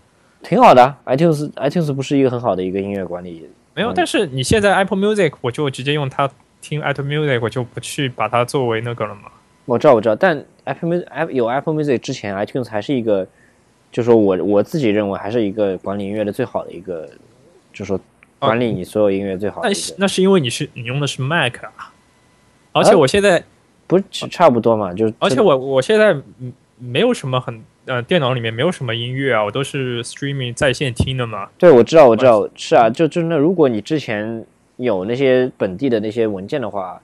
[0.49, 0.99] 挺好的啊。
[1.07, 6.31] iTunes iTunes 不是一个很好的一个音乐管理没有，嗯但是你现在 Apple Music 我就直接用它
[6.61, 9.23] 听 Apple Music，我就不去把它作为那个了嘛。
[9.65, 13.27] 我知道，我知道，但 Apple Music 有 Apple Music 之前，iTunes 还是一个，
[13.91, 17.09] 就说我我自己认为还是一个管理音乐的最好的一个，
[17.73, 18.01] 就是说
[18.39, 21.93] 管理你所有音乐最好的那一个，那是因为你是你用的是 Mac 啊，
[22.73, 23.43] 而且我现在，
[23.89, 24.95] 不是差不多嘛？
[24.95, 31.49] 就是而且我我现在嗯没有什么很呃电脑里面没有什么音乐啊，我都是 streaming 在线听的嘛。
[31.57, 34.45] 对，我知道，我知道，是啊，就就那如果你之前
[34.77, 37.01] 有那些本地的那些文件的话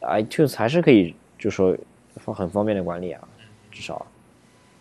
[0.00, 1.76] ，iTunes 还是可以，就说
[2.16, 3.20] 方很方便的管理啊，
[3.70, 4.06] 至少，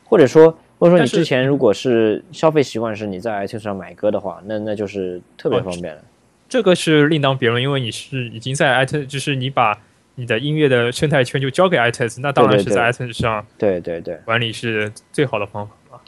[0.05, 6.01] 或者说或者说你之前如果是消费习惯是你在 iTunes 上买歌的话，那那就是特别哦方便了。
[6.47, 9.77] 这个是另当别论，因为你是已经在 iTunes，就是你把
[10.15, 15.73] 你的音乐的生态圈就交给 iTunes，那当然对对是在 iTunes 上对对对，管理是最好的方法。
[15.91, 15.99] 嘛。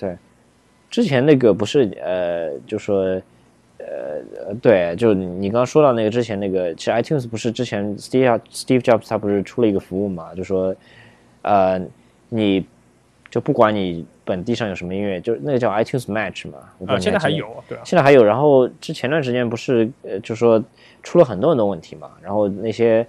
[0.89, 3.03] 之前那个不是呃，就说
[3.77, 10.73] 呃呃，对，就你刚刚说到那个之前那个，其实 iTunes 不是之前 Steve Steve Jobs 他不是出了一个服务嘛，就说
[11.41, 11.79] 呃，
[12.29, 12.65] 你
[13.29, 20.63] 就不管你本地上有什么音乐，就那个叫 iTunes Match 嘛，我不知道啊，你现在还有，对啊，现在还有，然后之前段时间不是呃，就说
[21.03, 23.05] 出了很多很多问题嘛，然后那些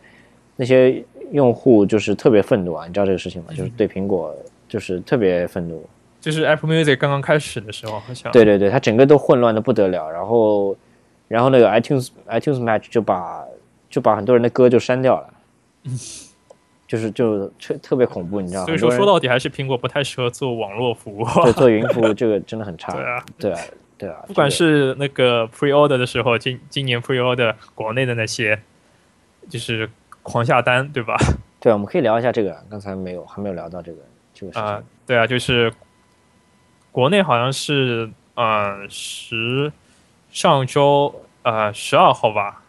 [0.61, 3.49] 那些用户就是特别愤怒啊，你知道这个事情吗？
[3.55, 4.35] 就是对苹果
[4.69, 5.89] 就是特别愤怒，
[6.21, 10.77] 就是 Apple Music 刚刚开始的时候，好像对对对，它整个都混乱的不得了，然后
[11.29, 13.45] 然后那个 iTunes iTunes Match 就把
[13.89, 15.31] 就把很多人的歌就删掉了，
[16.89, 18.67] 就是就特特别恐怖，你知道吗？
[18.67, 21.25] 所以说说到底还是苹果不太适合做网络服务。
[21.45, 23.61] 对做云 服务这个真的很差，对啊，对啊
[23.99, 28.59] 对啊，不管是那个 pre order 的时候，今今年 pre order 国内的那些，
[29.49, 29.89] 就是
[30.29, 31.17] 狂下单，对吧？
[31.61, 33.99] 对啊，我们可以聊一下这个，刚才没有还没有聊到这个
[34.33, 34.63] 这个事情。
[34.63, 35.73] 啊、对啊，就是
[36.93, 39.73] 国内好像是呃十
[40.31, 42.63] 上周呃十二号吧，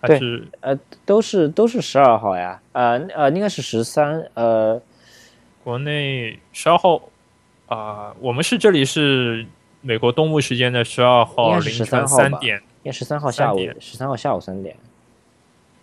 [0.00, 4.80] 还是呃都是都是十二号呀，呃呃，应该是十三，呃，
[5.64, 7.00] 国内十二号
[7.66, 9.44] 啊、我们是这里是
[9.82, 14.74] 美国东部时间的十二号凌晨13号三点，应该十三号下午，十三号下午三点，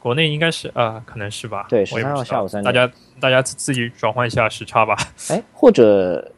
[0.06, 1.66] 国内应该是啊、可能是吧？
[1.68, 4.96] 对我也不13号下午三点大家大家自自己转换一下时差吧。
[5.32, 6.32] 哎，或者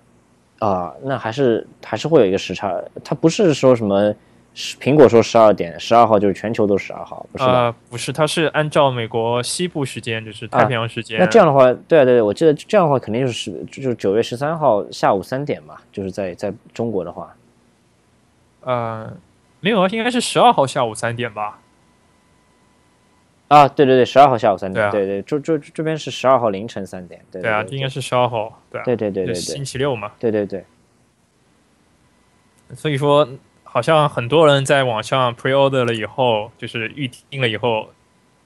[0.59, 4.15] 啊、那还是还是会有一个时差，它不是说什么
[4.53, 7.65] 是苹果说十二点，十二号就是全球都十二号，不是吧？
[7.65, 11.19] 呃，不是，它是按照美国西部时间，就是太平洋时间。
[11.19, 17.35] 那这样的话，对啊对对，我记得这样的话肯定就是十就是九月十三号下午三点嘛，就是在在中国的话，
[18.61, 19.11] 呃，
[19.59, 21.59] 没有啊，应该是十二号下午三点吧？
[23.47, 25.05] 啊，对对对，十二号下午三点，对啊。
[25.05, 29.35] 对对，这这这边是十二号凌晨三点，对对啊，对应该是十二号，对啊，对对对对对。
[29.35, 30.11] 星期六嘛。
[30.19, 30.65] 对对对，
[32.75, 33.25] 所以说，
[33.63, 37.89] 好像很多人在网上 pre order 了以后，就是预定了以后，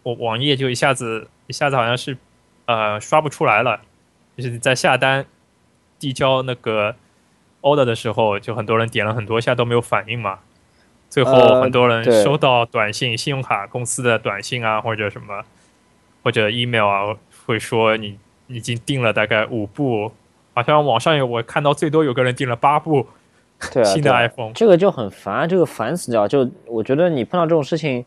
[0.03, 2.15] 我网页就一下子一下子好像是
[2.65, 3.81] 呃刷不出来了，
[4.37, 5.25] 就是在下单
[5.97, 6.95] 递交那个
[7.61, 10.39] order 的时候，就很多人点了很多下都没有反应嘛。
[11.11, 15.43] 最后呃很多人收到短信、信用卡公司的短信啊，或者什么，
[16.23, 20.09] 或者 email 啊，会说你你已经订了大概五部，
[20.53, 23.05] 好像网上有我看到最多有个人订了八部
[23.73, 24.53] 对啊，新的 iPhone。
[24.53, 26.25] 这个就很烦，这个烦死掉。
[26.25, 28.05] 就我觉得你碰到这种事情，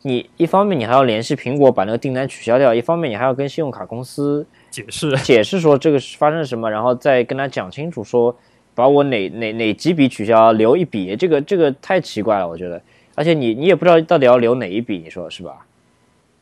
[0.00, 8.34] 你一方面你还要联系苹果把那个订单取消掉，一方面你还要跟信用卡公司解释，解释说这个是发生了什么，然后再跟他讲清楚说
[8.76, 12.80] 把我哪哪哪几笔取消，留一笔，这个这个太奇怪了，我觉得。
[13.16, 15.66] 而且你你也不知道到底要留哪一笔，你说是吧？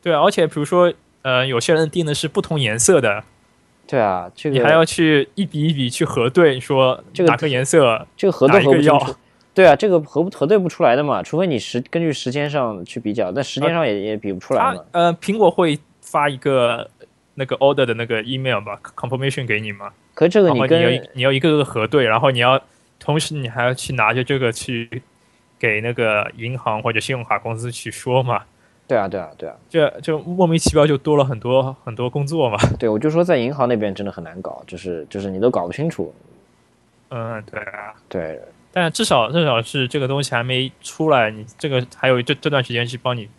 [0.03, 3.23] 对啊，而且比如说，呃，有些人订的是不同颜色的
[3.87, 9.15] 对啊，这个你还要去一笔一笔去核对，说这个哪个颜色这个核对核不清楚。
[9.53, 14.83] 对啊，这个核不核对不出来的嘛，除非你时根据时间上去比较，但时间上也、也比不出来它嘛。
[14.91, 16.89] 呃，苹果会发一个
[17.35, 22.59] 那个 order 的那个 email 吧，confirmation 给你嘛，可是这个你然后你要你要一个个核对，然后你要
[22.99, 25.03] 同时你还要去拿着这个去
[25.59, 28.41] 给那个银行或者信用卡公司去说嘛，
[28.87, 32.57] 对啊对啊对啊，这就莫名其妙就多了很多很多工作嘛。
[32.79, 36.11] 对我就说在银行那边真的很难搞，就是就是你都搞不清楚。
[37.09, 38.41] 嗯，对啊，对
[38.73, 43.29] 但至少至少是这个东西还没出来，你这个还有这这段时间去帮你，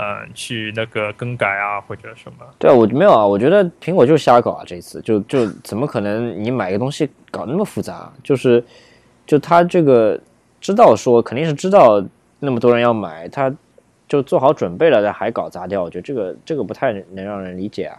[0.00, 2.46] 嗯、去那个更改啊或者什么。
[2.56, 8.12] 对啊，我没有啊，我觉得苹果就是瞎搞啊，这一次就就怎么可能你买个东西搞那么复杂？
[8.22, 8.62] 就是
[9.26, 10.18] 就他这个
[10.60, 12.00] 知道说肯定是知道
[12.38, 13.52] 那么多人要买，他
[14.06, 17.98] 就做好准备了，但还搞砸掉，我觉得这个这个不太能让人理解啊。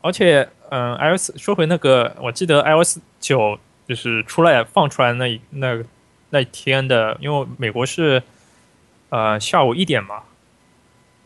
[0.00, 5.82] 而且，嗯，iOS 说回那个，我记得 iOS 九就是出来放出来那一那
[6.30, 8.22] 那一天的，因为美国是
[9.10, 10.22] 呃下午一点嘛，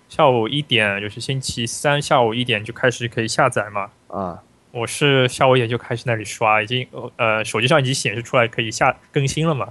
[0.08, 3.90] 下午一点就是星期三下午一点就开始可以下载嘛。
[4.08, 9.68] 啊，我是下午一点就开始那里刷，已经呃手机上已经显示出来可以下更新了嘛，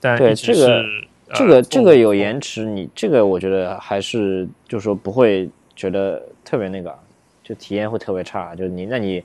[0.00, 6.98] 但对这个是这个呃这个有延迟，你这个我觉得还是就是说不会觉得特别那个，
[7.42, 8.54] 就体验会特别差。
[8.54, 9.22] 就你那你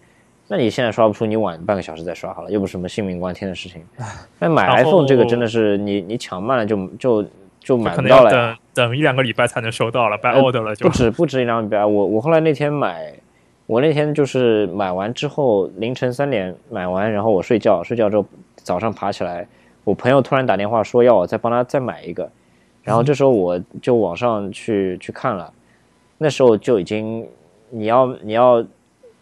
[0.48, 3.82] 那你现在刷不出，你晚半个小时再刷好了，又不是什么性命关天的事情。
[4.40, 7.26] 那买 iPhone 这个真的是你你抢慢了就就
[7.70, 8.38] 就买可不到了呀。
[8.38, 13.14] 能要等等一两个礼拜才能收到了呃 order 了就不止不止一两礼拜，我我后来那天买，
[13.68, 19.48] 我那天就是买完之后凌晨三点买完，然后我睡觉，睡觉之后早上爬起来，
[19.84, 22.28] 我朋友突然打电话说要我再帮他再买一个，
[22.84, 25.54] 然后这时候我就网上去去看了，
[26.18, 27.28] 那时候就已经
[27.70, 28.66] 你要你要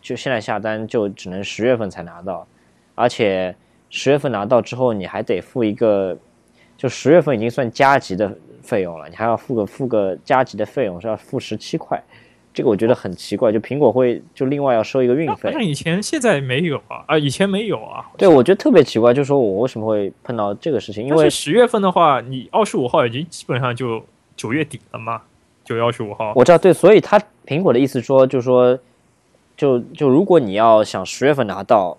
[0.01, 2.47] 就现在下单就只能十月份才拿到，
[2.95, 3.53] 而且
[3.89, 6.17] 十月份拿到之后你还得付一个，
[6.77, 12.01] 就十月份已经算加急的费用了，你还要付个付个加急的费用是要付十七块，
[12.53, 18.05] 这个我觉得很奇怪，就苹果会就另外要收一个运费好像，以前现在没有啊，啊以前没有啊。
[18.17, 24.03] 对我觉得特别奇怪，就是说我为什么会碰到这个事情，因为十月份的话，你二十五号已经基本上就
[24.35, 25.21] 九月底了嘛，
[25.63, 26.33] 九月二十五号。
[26.35, 28.77] 我知道对，所以他苹果的意思说就是说，
[29.55, 31.97] 就就如果你要想十月份拿到，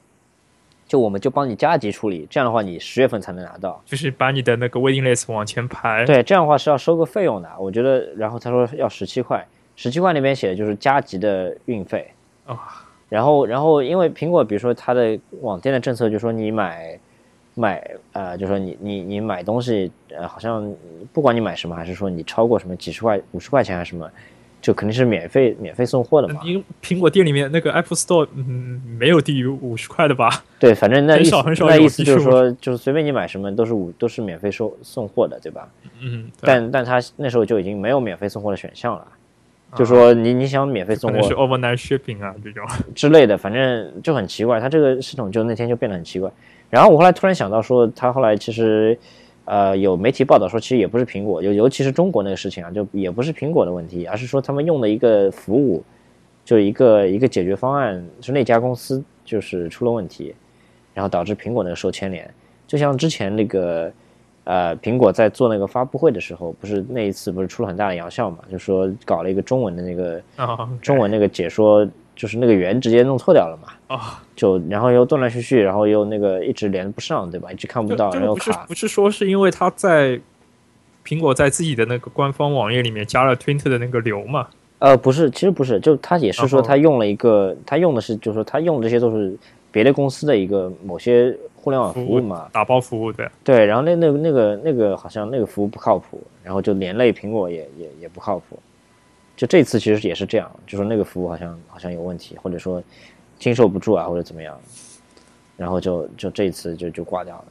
[0.89, 3.81] 就我们就帮你加急处理，这样的话你十月份才能拿到。
[3.85, 6.05] 就是把你的那个 waiting list 往前排。
[6.07, 7.49] 对，这样的话是要收个费用的。
[7.61, 9.47] 我觉得，然后他说要十七块，
[9.77, 12.11] 十七块那边写的就是加急的运费。
[12.47, 12.59] 啊
[13.11, 16.99] 然后，然后因为苹果，比如说它的网店的政策，就说你买
[17.55, 20.71] 买呃，就说你你你买东西，呃，好像
[21.11, 24.11] 不管你买什么，还是说你超过什么几十块、五十块钱还是什么，
[24.61, 26.41] 就肯定是免费免费送货的嘛。
[26.45, 30.45] 你苹果店里面那个 Apple Store，嗯，没有低于五十块的吧？
[30.59, 35.69] 对，反正那意思很少很少那意思就是说，就是随便你买什么都是五都是免费收送货的，对吧？
[36.01, 39.07] 嗯，但但他那时候就已经没有免费送货的选项了，
[39.77, 42.67] 就说你你想免费送可能是 overnight shipping 啊这种。
[42.95, 46.31] 之类的，反正就很奇怪，他这个系统就那天就变得很奇怪。
[46.71, 48.99] 然后我后来突然想到说，他后来其实
[49.49, 55.83] 呃有媒体报道说，其实也不是苹果，尤尤其是中国那个事情啊，就也不是苹果的问题，而是说他们用的一个服务，
[56.45, 60.35] 就一个一个解决方案是那家公司就是出了问题，
[60.93, 62.29] 然后导致苹果那个受牵连。
[62.67, 63.91] 就像之前那个
[64.45, 77.53] 呃，苹果在做那个发布会的时候，不是那一次不是出了很大的洋相嘛，就说搞了一个中文的那个啊，中文那个解说，就是那个圆直接弄错掉了嘛，啊，就然后又断断续续，然后又那个一直连不上，对吧？
[77.53, 78.45] 一直看不到，然后卡。
[78.45, 80.21] 不是不是说是因为他在
[81.05, 84.49] 苹果在自己的那个官方网页里面加了 Twitter 的那个流嘛？
[84.81, 89.37] 呃，不是，其实不是，就他也是说他用了一个，他用的是，就是说他用的这些都是
[89.71, 93.29] 别的公司的一个某些互联网服务嘛，打包服务对。
[93.45, 98.59] 对，然后那那个那个那个好像那个服务不靠谱，然后就连累苹果也也也不靠谱。
[99.39, 102.83] 就这次其实也是这样，就说那个服务好像好像有问题，或者说
[103.39, 104.61] 经受不住啊，或者怎么样，
[105.57, 107.45] 然后就就这一次就就挂掉了。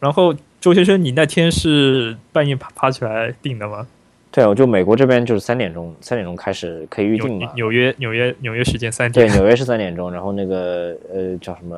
[0.00, 3.86] 然后周先生，你那天是半夜爬爬起来订的吗？
[4.30, 7.52] 对，我就美国这边就是三点钟，三点钟开始可以预纽定嘛。
[7.54, 11.76] 纽约纽约纽约时间三点对，纽约是三点钟，然后那个呃叫什么，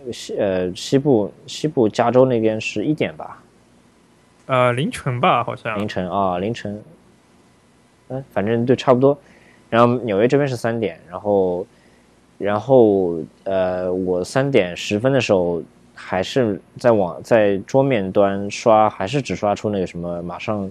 [0.00, 3.42] 那个西呃西部西部加州那边是一点吧，
[4.46, 5.88] 呃，凌晨吧，好像凌。
[5.88, 6.80] 晨啊凌晨，
[8.12, 9.16] 嗯，反正就差不多。
[9.70, 11.66] 然后纽约这边是三点，然后
[12.38, 15.62] 然后呃我三点十分的时候
[15.94, 20.70] 还是在网在桌面端刷，还是只刷出那个什么马上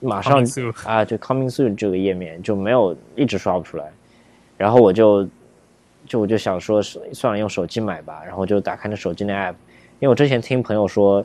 [0.00, 0.44] 马上
[0.84, 3.84] 啊，就 coming soon 这个页面就没有一直刷不出来，
[4.56, 5.26] 然后我就
[6.06, 9.54] 就我就想说是算了，用手机买吧，然后就打开那手机那 app，
[10.00, 11.24] 因为我之前听朋友说，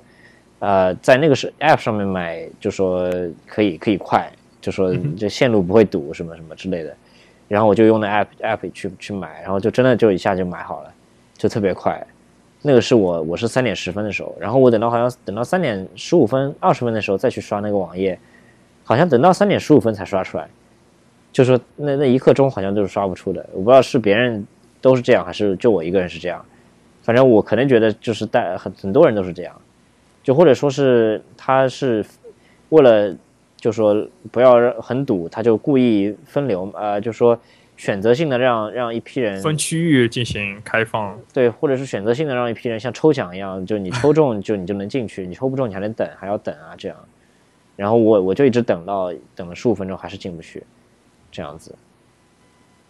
[0.60, 3.12] 呃，在那个是 app 上面买，就说
[3.46, 4.32] 可以可以快，
[4.64, 6.96] 就说这线路不会堵什么什么之类的，
[7.50, 10.94] 然后我就用那 app app 去去买，然后就真的就一下就买好了，
[11.38, 12.02] 就特别快。
[12.62, 18.18] 那个是我我是三点十分的时候，然后我等到好像等到三点十五分二十分的时候再去刷那个网页，
[18.86, 20.48] 好像等到三点十五分才刷出来，
[21.34, 24.48] 就说那那一刻钟好像都是刷不出的，我不知道是别人
[24.80, 26.44] 都是这样还是就我一个人是这样，
[27.02, 29.54] 反正我可能觉得就是带很很多人都是这样，
[30.24, 32.06] 就或者说是他是
[32.70, 33.14] 为了
[33.64, 37.40] 就说不要让很堵，他就故意分流呃就说。
[37.76, 46.96] 选择性的让让一批人分区域进行开放，对，或者是选择性的让一批人像抽奖一样，就你抽中 就你就能进去，你抽不中你还能等，还要等啊这样。
[47.76, 50.64] 然后我我就一直等到等了十五分钟还是进不去，
[51.32, 51.76] 这样子。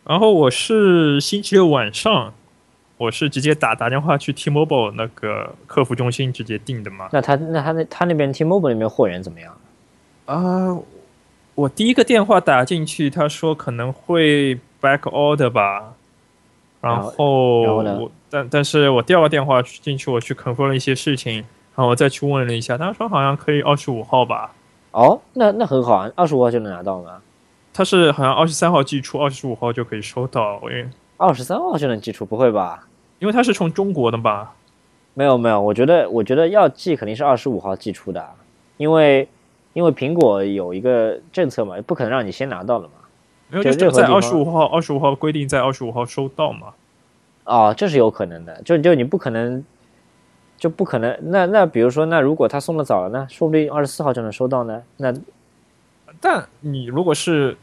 [0.03, 2.33] 然后我是星期六晚上，
[2.97, 7.07] 我是直接打打电话去 T-Mobile 那个客服中心直接订的嘛。
[7.13, 9.57] 那他那他那他那边 T-Mobile 那边货源怎么样？
[10.25, 10.77] 啊，
[11.55, 14.59] 我第一个电话打进去，他说可能会。
[14.83, 15.93] back order 吧，
[16.81, 18.11] 然后，然后呢？
[18.29, 24.53] 但但是我第二个电话进去，我去 confirm 了一些事情，然后我再去问了一下，他说好像可以二十五号吧。
[24.91, 27.21] 哦，那那很好啊，二十五号就能拿到吗？
[27.73, 30.59] 他是好像二十三号寄出，二十五号就可以收到。
[30.63, 32.25] 因为二十三号就能寄出？
[32.25, 32.85] 不会吧？
[33.19, 34.53] 因为他是从中国的吧？
[35.13, 38.31] 没有没有，我觉得我觉得要寄肯定是二十五号寄出的，
[38.75, 39.29] 因为
[39.73, 42.93] 因为苹果有一个政策嘛，不可能让你先拿到了嘛。
[43.49, 46.73] 没有，就在二十五号，二十五号规定在二十五号收到嘛？
[47.43, 48.61] 哦，这是有可能的。
[48.63, 49.63] 就就你不可能，
[50.57, 51.15] 就不可能。
[51.23, 53.27] 那那比如说，那如果他送的早了呢？
[53.29, 54.81] 说不定二十四号就能收到呢。
[54.97, 55.13] 那，
[56.21, 57.55] 但你如果是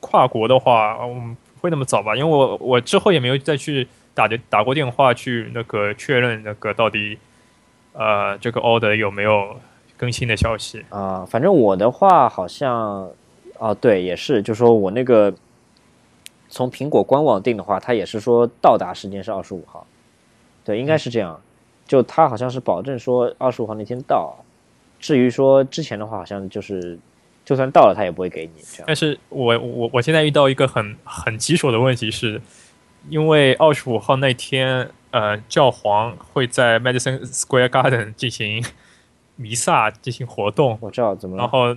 [0.00, 2.14] 跨国的话，嗯，不会那么早吧？
[2.14, 7.18] 因为我我之后也没有再去打的打过电话去那个确认那个到底
[7.94, 9.56] 呃这个 order 有没有
[10.02, 11.24] 更新的消息啊。
[11.24, 13.08] 反正我的话好像。
[13.58, 15.32] 哦，对，也是，就说我那个
[16.48, 19.86] 从苹果官网订的话，它也是说到达时间是二十五号，
[20.64, 21.40] 对，应该是这样。
[21.86, 24.34] 就它好像是保证说二十五号那天到，
[24.98, 26.98] 至于说之前的话，好像就是
[27.44, 28.62] 就算到了，他也不会给你。
[28.84, 32.42] 但是我我我现在遇到一个很很棘手的问题，是
[33.08, 38.64] 因为二十五号那天，呃，教皇会在 Madison Square Garden 进行
[39.42, 41.76] 弥撒进行活动，我知道怎么，然后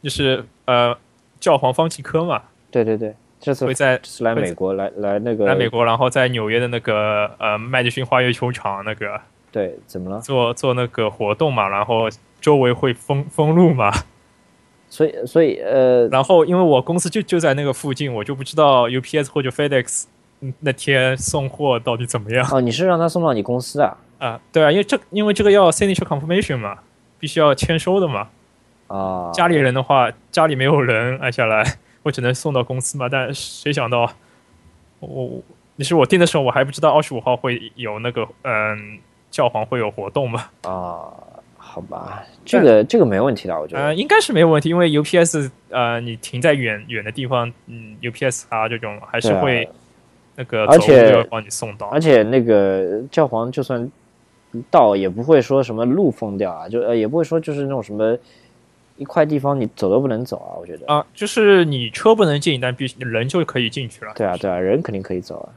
[0.00, 0.96] 就是呃。
[1.40, 2.40] 教皇方济科嘛，
[2.70, 9.20] 对对对，这次会在来美国来来那个来美国，然后在纽约的那个呃麦迪逊花园球场那个
[9.52, 10.18] 对怎么了？
[10.22, 12.08] 做做那个活动嘛，然后
[12.40, 13.92] 周围会封封路嘛，
[14.88, 20.04] 所以所以呃，然后因为我公司就就在那个附近，我就不知道 UPS 或者 FedEx
[20.60, 22.48] 那天送货到底怎么样。
[22.50, 23.94] 哦，你是让他送到你公司啊？
[24.18, 26.78] 啊，对啊，因为这因为这个要 signature confirmation 嘛，
[27.18, 28.28] 必须要签收的嘛。
[28.86, 31.64] 啊，家里人的话，家里没有人按下来，
[32.02, 33.08] 我只能送到公司嘛。
[33.08, 34.10] 但谁想到，
[35.00, 35.42] 我
[35.76, 38.98] 你是我订的时候，我还不知道二十五号会有那个嗯
[39.30, 40.44] 教皇会有活动嘛？
[40.62, 41.10] 啊，
[41.56, 49.68] 好吧，这个这个没问题的，我觉得呃应该是没有问题，因为 UPS 呃你停在远远的地方，嗯 UPS 啊这种还是会
[50.36, 53.90] 那个而且帮你送到，而且那个教皇就算
[54.70, 58.16] 到也不会说什么路封掉啊，就呃也不会说就是那种什么。
[58.96, 60.54] 一块地方你走都不能走啊！
[60.56, 64.12] 我觉得啊，就是你车不能进，但必须人就可以进去了。
[64.14, 65.50] 对啊，对啊，人肯定可以走啊。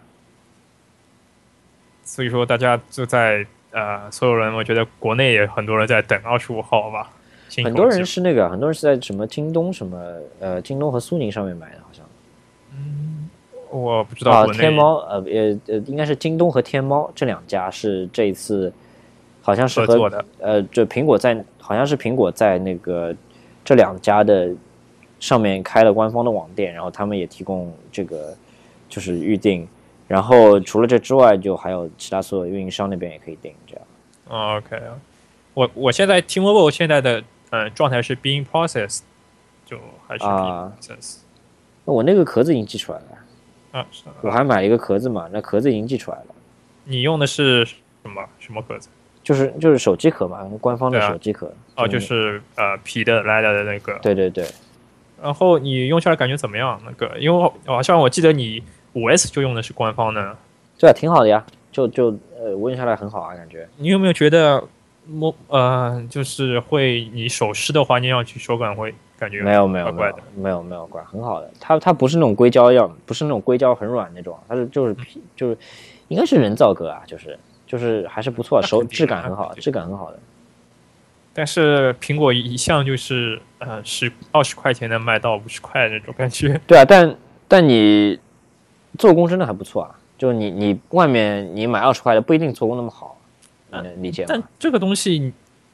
[2.03, 7.11] 所以说，大家就在呃，所有人，我觉得国内也很多人在等二十五号吧。
[7.63, 12.03] 很多人是那个，很多人是在什么京东什么呃，京东和苏宁上面买的，好像。
[12.73, 13.29] 嗯，
[13.69, 14.31] 我不知道。
[14.31, 18.73] 啊，天猫呃呃呃，应该是京东和天猫这两家是这一次
[19.47, 20.25] 好像是合作的。
[20.39, 23.15] 呃，就苹果在好像是苹果在那个。
[23.67, 24.49] 这两家的
[25.19, 28.33] 上面开了官方的网店，然后他们也提供这个
[28.87, 29.67] 就是预订，
[30.07, 34.55] 然后除了这之外，就还有其他所有运营商那边也可以订这样。
[34.55, 34.81] OK，
[35.53, 39.01] 我我现在 T-Mobile 现在的呃状态是 being processed，
[39.65, 39.77] 就
[40.07, 41.17] 还是 being processed。
[41.83, 43.87] 我那个壳子已经寄出来了啊，
[44.21, 46.27] 我还买了一个壳子嘛，那壳子已经寄出来了。
[46.85, 47.75] 你用的是什
[48.09, 48.87] 么什么壳子？
[49.27, 51.51] 就是就是手机壳嘛，官方的手机壳。
[51.75, 53.99] 哦，就是呃皮的来的的那个。
[54.01, 54.45] 对对对。
[55.21, 56.79] 然后你用下来感觉怎么样？
[56.85, 58.63] 那个，因为好像我记得你
[58.93, 60.33] 五 S 就用的是官方的。
[60.79, 63.67] 对啊，挺好的呀，就就呃，我用下来很好啊，感觉。
[63.75, 64.63] 你有没有觉得
[65.05, 70.23] 摸呃，就是会你手湿的话，你要去手感会感觉没有没有没有怪怪的。
[70.35, 71.51] 没有没有怪，很好的。
[71.59, 75.57] 它它不是那种硅胶样，不是那种硅胶很软那种，它是就是皮就是
[76.07, 77.37] 应该是人造革啊，就是
[77.67, 80.17] 就是还是不错，手质感很好，质感很好的。
[81.33, 86.59] 但是苹果一向就是呃十二十块钱能卖到五十块那种感觉。
[86.65, 87.15] 对啊，但
[87.47, 88.17] 但你
[88.97, 93.15] 做工真的还不错啊，就你你外面你买二十块的不一定做工那么好，
[93.97, 94.41] 理解但？
[94.57, 95.31] 这个东西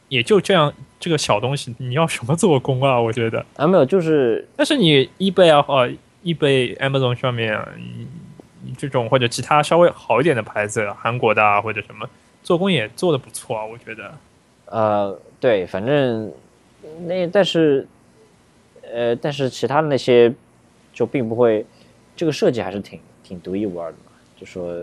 [0.10, 3.00] 也就这样，这个小东西你要什么做工啊？
[3.00, 3.46] 我觉得。
[3.56, 5.88] 啊，没有，就是但是你 eBay 啊，或
[6.26, 8.08] eBay、Amazon 上面啊，你你
[8.78, 12.07] 这种或者其他稍微好一点的牌子，韩国的啊或者什么，
[12.43, 14.14] 做工也做的不错啊，我觉得。
[14.66, 16.32] 呃，对，反正
[17.05, 17.88] 那但是
[18.91, 20.34] 呃，但是其他的那些
[20.93, 21.66] 就并不会，
[22.16, 24.74] 这个设计还是挺挺独一无二的嘛，就说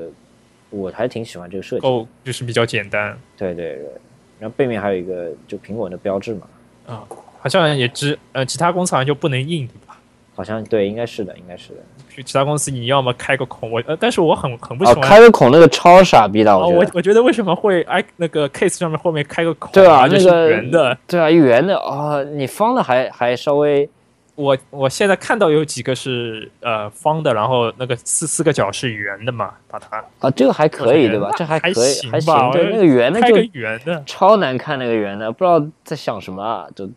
[0.71, 1.89] 我还挺喜欢这个设计的。
[1.89, 3.91] 够就是比较简单对对对，
[4.39, 6.47] 然后背面还有一个就苹果的标志嘛，
[6.87, 7.05] 啊，
[7.41, 9.99] 好像也只呃其他公司好像就不能印对吧？
[10.37, 11.81] 好像对，应该是的，应该是的。
[12.21, 15.03] 去其他公司你要么开个孔，我呃，但是我很很不喜哦，欢。
[15.03, 16.77] 开个孔那个超傻逼的，哦，我觉得。
[16.77, 20.99] 我我觉得为什么会哎那个 case 上面后面开个孔、对啊，就是那个圆的。
[21.07, 23.89] 对啊，圆的啊、你方的还还稍微
[24.35, 31.31] 我我现在看到有几个是呃方的，然后那个四四个角是圆的嘛，把它啊，这个还可以对吧？
[31.37, 31.75] 这还可以，
[32.07, 34.03] 还还行吧对，那个圆的就个圆的。
[34.07, 36.89] 超难看，那个圆的不知道在想什么啊，就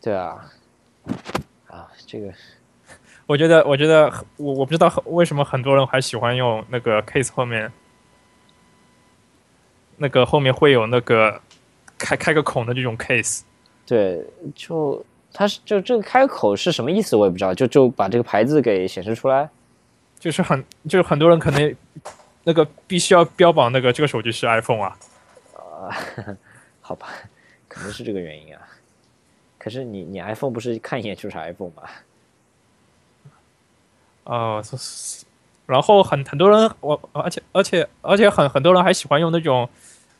[0.00, 0.36] 对啊，
[1.66, 2.28] 啊，这个
[3.28, 7.70] 我觉得，我觉得我我不知道为什么很多人还喜欢用那个 case 后面，
[9.98, 11.38] 那个后面会有那个
[11.98, 13.42] 开开个孔的这种 case。
[13.86, 14.24] 对，
[14.54, 19.46] 就它是就这个开口是什么意思，我也不知道，就就把这个牌子给显示出来。
[20.18, 21.76] 就是很就是很多人可能
[22.44, 24.96] 那个必须要标榜那个这个手机是 iPhone 啊，
[26.80, 27.08] 好吧，
[27.68, 28.62] 可能是这个原因啊。
[29.58, 31.82] 可是你你 iPhone 不是看一眼就是 iPhone 吗？
[34.28, 35.24] 哦、是是
[35.66, 39.68] 然后很很多人我而且而且而且很很多人还喜欢用那种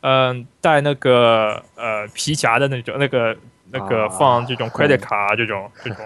[0.01, 3.35] 嗯、带那个呃皮夹的那种那个
[3.71, 6.05] 那个啊放这种 credit 卡啊这种这种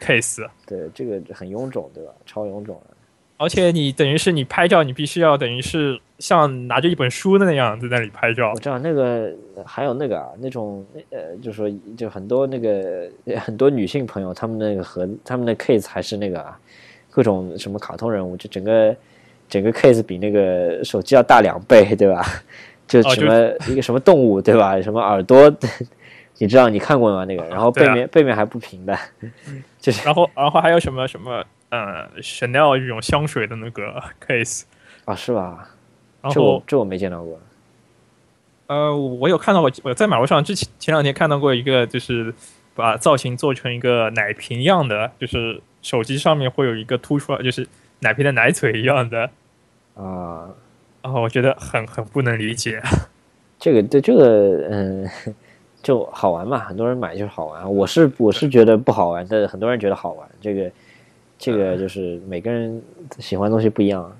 [0.00, 0.44] case。
[0.66, 2.12] 对，这个很臃肿，对吧？
[2.26, 2.94] 超臃肿的。
[3.36, 8.58] 而且你等于是你拍照，你必须要等于是像拿着一本书的那样在那里拍照我。
[8.58, 9.32] 知道那个
[9.64, 16.58] 还有那个啊，那种呃，就说就很多那个 很多女性朋友，她们那个和她们的 case 还是那个啊，
[17.18, 18.94] 各种什么卡通人物，就整个
[19.48, 22.24] 整个 case 比那个手机要大两倍，对吧？
[22.86, 24.80] 就哦什么、一个什么动物，对吧？
[24.80, 25.52] 什么耳朵，
[26.38, 27.24] 你知道你看过吗？
[27.24, 28.96] 那个，然后背面、背面还不平的，
[29.80, 34.62] 就是然后然后还有什么什么呃 Chanel 这种香水的那个 case。
[35.04, 35.68] 啊，是吧？
[36.30, 37.40] 这我这我没见到过。
[38.68, 42.32] 呃，我有看到过，我在马路上之前前两天看到过一个，就是
[42.78, 47.66] 把造型做成一个奶瓶样的，就是手机上面会有一个凸出来，就是
[47.98, 49.28] 奶瓶的奶嘴一样的。
[49.96, 50.48] 啊，
[51.02, 52.80] 然后我觉得很很不能理解。
[53.58, 55.08] 这个对这个嗯，
[55.82, 57.74] 就好玩嘛，很多人买就是好玩。
[57.74, 60.28] 我是我是觉得不好玩，但很多人觉得好玩。
[60.40, 60.70] 这个
[61.36, 62.80] 这个就是每个人
[63.18, 64.16] 喜欢的东西不一样。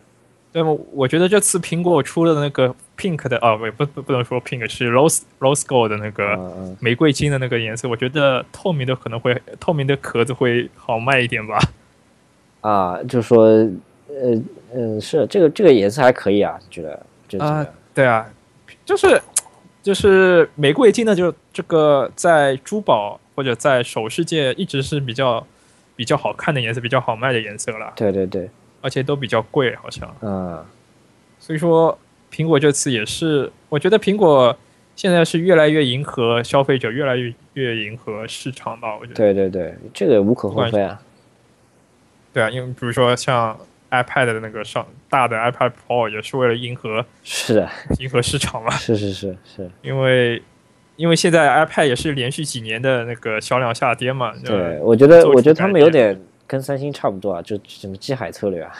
[0.53, 0.77] 对吗？
[0.93, 6.37] 我觉得这次苹果出了那个 pink 的啊，不不不不能说 pink，是 rose rose gold 的那个
[6.81, 11.59] 玫瑰金的那个颜色，我觉得透明的可能会透明的壳子会好卖一点吧。
[12.61, 13.45] 啊，就说
[14.09, 14.43] 呃
[14.75, 17.67] 嗯是这个这个颜色还可以啊，觉得觉得啊样？
[17.95, 18.27] 对啊，
[18.85, 19.21] 就是
[19.83, 25.47] 就是玫瑰金呢，就这个在珠宝或者在首饰界一直是比较
[25.95, 28.51] 比较好看的颜色，比较好卖的颜色了，对对对，
[28.81, 30.15] 而且都比较贵，好像。
[30.23, 30.65] 嗯
[31.41, 31.97] 所以说，
[32.33, 34.55] 苹果这次也是，我觉得苹果
[34.97, 38.97] 现在是越来越迎合消费者，越来越越迎合市场吧。
[39.01, 41.01] 我觉得，对对对，这个无可厚非啊。
[42.33, 43.57] 对啊，因为比如说像
[43.91, 47.71] iPad 的那个上大的 iPad Pro 也是为了迎合是的，
[48.01, 50.43] 迎合市场嘛，是是是是，因为
[50.97, 54.35] 因为现在 iPad 也是连续几年的那个销量下跌嘛。
[54.45, 58.73] 对，我觉得我觉得他们有点跟三星差不多啊，就什么机海策略啊，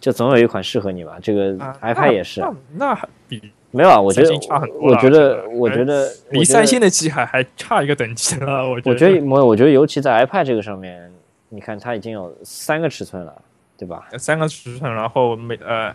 [0.00, 1.20] 就总有一款适合你嘛。
[1.20, 2.98] 这个啊 iPad 也是啊，那
[3.28, 3.40] 比
[3.70, 8.68] 没有啊，我觉得差很多我觉得我觉得离三星，的机海还差一个等级了。
[8.68, 11.12] 我觉我觉得我我觉得尤其在 iPad 这个上面，
[11.50, 13.42] 你看它已经有三个尺寸了，
[13.76, 14.08] 对吧？
[14.18, 15.94] 三个尺寸，然后每呃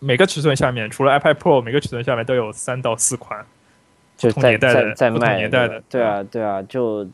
[0.00, 3.42] 每个尺寸下面，除了 iPad Pro，每个尺寸下面都有三到四款
[4.16, 7.08] 就在不同年代在的不同在卖年代的对啊对啊，就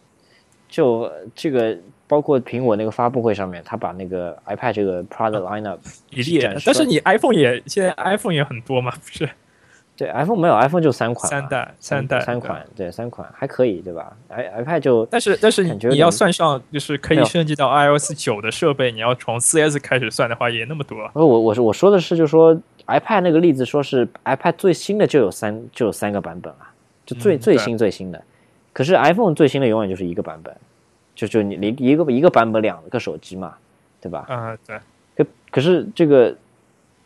[0.68, 1.78] 就这个
[2.10, 5.78] 包括苹果那个发布会上面，他把那个 iPad 这个 product lineup
[6.10, 9.30] 一列展示，但是你 iPhone 也现在 iPhone 也很多嘛，不是？
[9.96, 20.96] 对 iPhone 没有 iPhone 就三款，三代三代三款，对三款还可以，对吧？i iPad 就但是但是你你要算上就是可以升级到 iOS 九的设备，你要从 4S 开始算的话，也那么多。
[21.12, 26.72] 呃，我我是我说的是，就是说 iPad 那个例子，说是 iPad 最新的就有三就有三个版本啊，
[27.04, 28.20] 就最、嗯最新最新的。
[28.72, 30.56] 可是 iPhone 最新的永远就是一个版本，
[31.14, 33.54] 就就你一一个一个版本两个手机嘛，
[34.00, 34.24] 对吧？
[34.28, 34.78] 啊、对，
[35.16, 36.34] 可可是这个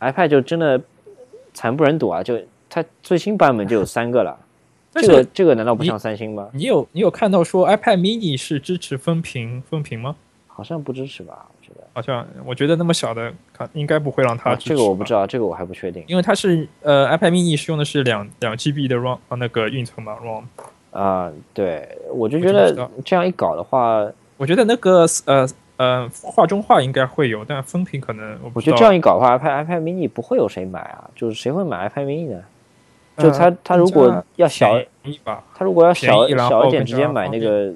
[0.01, 0.81] iPad 就真的
[1.53, 2.23] 惨不忍睹啊！
[2.23, 4.39] 就它最新版本就有三个了，
[4.95, 6.49] 这个这个难道不像三星吗？
[6.53, 10.15] 你有你有看到说 iPad mini 是支持分屏分屏吗？
[10.47, 11.47] 好像不支持吧？
[11.49, 20.45] 我觉得好像我觉得那么小的，看应该不会让它啊，支持、这个我不知，道，这个我还不确定因为它是呃 iPad mini 是用的是两两 GB 的 ROM 啊那个运存嘛 ROM。
[20.95, 21.31] 啊。
[21.53, 24.07] 对，我就觉得这样一搞的话，
[24.39, 32.43] 我觉得那个呃呃画中画应该会有，但分屏可能我觉得这样一搞的话，iPad iPad mini 不会有谁买啊，就是谁会买 iPad mini 呢？
[33.17, 37.73] 就他呃它如果要小，便宜吧，它如果要小小一点，直接买那个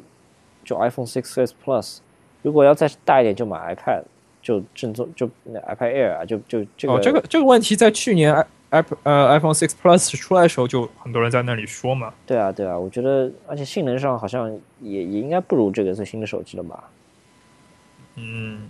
[0.64, 1.98] 就 iPhone 6s Plus，
[2.42, 4.02] 如果要再大一点，就买 iPad，
[4.42, 8.34] 就正宗就那 iPad Air 啊，就就这个、哦，这个这个问题在去年
[8.70, 12.12] i i 呃 iPhone Six Plus 出来的时候，就很多人在那里说嘛。
[12.26, 14.50] 对啊对啊，我觉得而且性能上好像
[14.80, 16.84] 也也应该不如这个最新的手机了吧？
[18.16, 18.68] 嗯，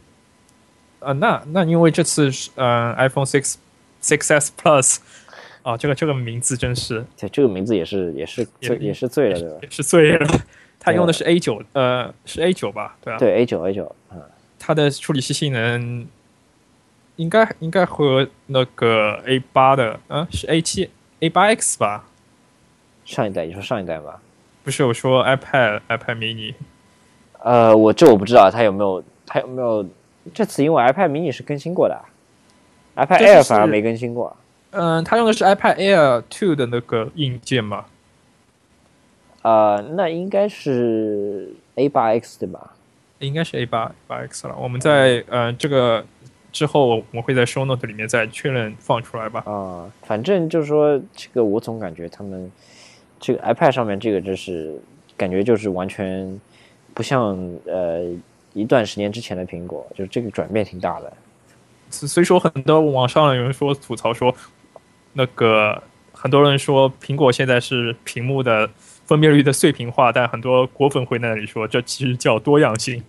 [1.01, 3.55] 呃，那那因为这次是呃 iPhone Six
[4.03, 4.99] Six S Plus
[5.63, 9.57] 啊，这个这个名字真是对，这个名字也是也是也醉也是醉了对吧？
[9.63, 10.27] 也是醉了。
[10.81, 12.97] 它用的是 A 九，呃，是 A 九吧？
[13.03, 14.23] 对啊，对 A 九 A 九，嗯，
[14.61, 16.07] 它的处理器性能
[17.19, 20.89] 应该应该和那个 A 八的，嗯、是 A 七
[21.19, 22.05] A 八 X 吧？
[23.05, 24.21] 上一代你说上一代吧？
[24.63, 26.55] 不是，我说 iPad iPad mini。
[27.41, 29.85] 呃，我这我不知道它有没有它有没有
[30.33, 34.37] 这次因为 iPad mini 是更新过的啊，iPad Air 反而没更新过。
[34.71, 37.87] 嗯，它用的是 iPad Air Two 的那个硬件嘛？
[39.43, 42.75] 呃，那应该是 A 八 X 对吧？
[43.21, 44.55] 应该是 A 八八 X 了。
[44.57, 46.05] 我们在呃这个
[46.51, 49.43] 之后，我们会在 Show Note 里面再确认放出来吧。
[49.47, 52.51] 啊、反正就是说，这个我总感觉他们
[53.21, 54.75] 这个 iPad 上面这个就是
[55.17, 56.41] 感觉就是完全
[56.95, 57.37] 不像
[57.67, 58.05] 呃
[58.55, 61.13] 一段时间之前的苹果，就是这个转变挺大的。
[61.91, 64.35] 所所以说，很多网上有人说吐槽说，
[65.13, 65.83] 那个
[66.13, 68.69] 很多人说苹果现在是屏幕的
[69.05, 73.03] 分辨率的碎屏化，但很多果粉会那里说这其实叫多样性。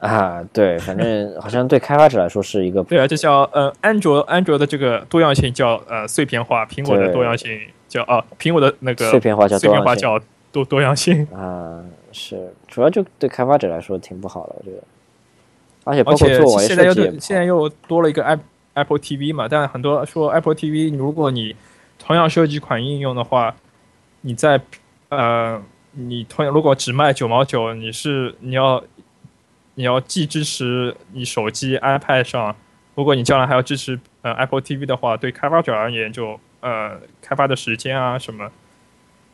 [0.00, 10.18] 啊，对，反正好像对开发者来说是一个对啊，这叫呃安卓安卓的这个多样性叫呃碎片化，苹果的多样性叫啊苹果的那个碎片化叫碎片化叫
[10.50, 11.26] 多多样性。
[11.34, 14.82] 啊，是主要就对开发者来说挺不好的，我觉得。
[15.84, 18.40] 而且包括做现在又现在又多了一个 App
[18.74, 21.54] Apple TV 嘛，但很多说 Apple TV，如果你
[21.98, 23.54] 同样设计一款应用的话，
[24.22, 24.60] 你在
[25.08, 25.60] 呃
[25.92, 28.82] 你同样如果只卖九毛九，你是你要
[29.80, 32.54] 你要既支持你手机 iPad 上，
[32.94, 38.50] 如果你将来还要支持呃 Apple TV 的话，对开发者而言就呃开发的时间啊什么，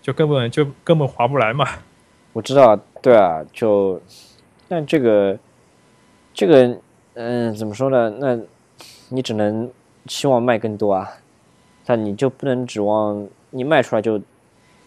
[0.00, 1.66] 就根本就根本划不来嘛。
[2.32, 4.00] 我知道，对啊，就，
[4.68, 5.36] 但这个，
[6.32, 6.78] 这个，
[7.14, 8.08] 嗯，怎么说呢？
[8.20, 8.38] 那
[9.08, 9.68] 你只能
[10.06, 11.10] 希望卖更多啊，
[11.84, 14.22] 但你就不能指望你卖出来就，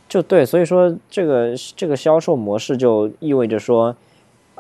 [0.07, 3.93] 就对，所以说这个这个销售模式就意味着说，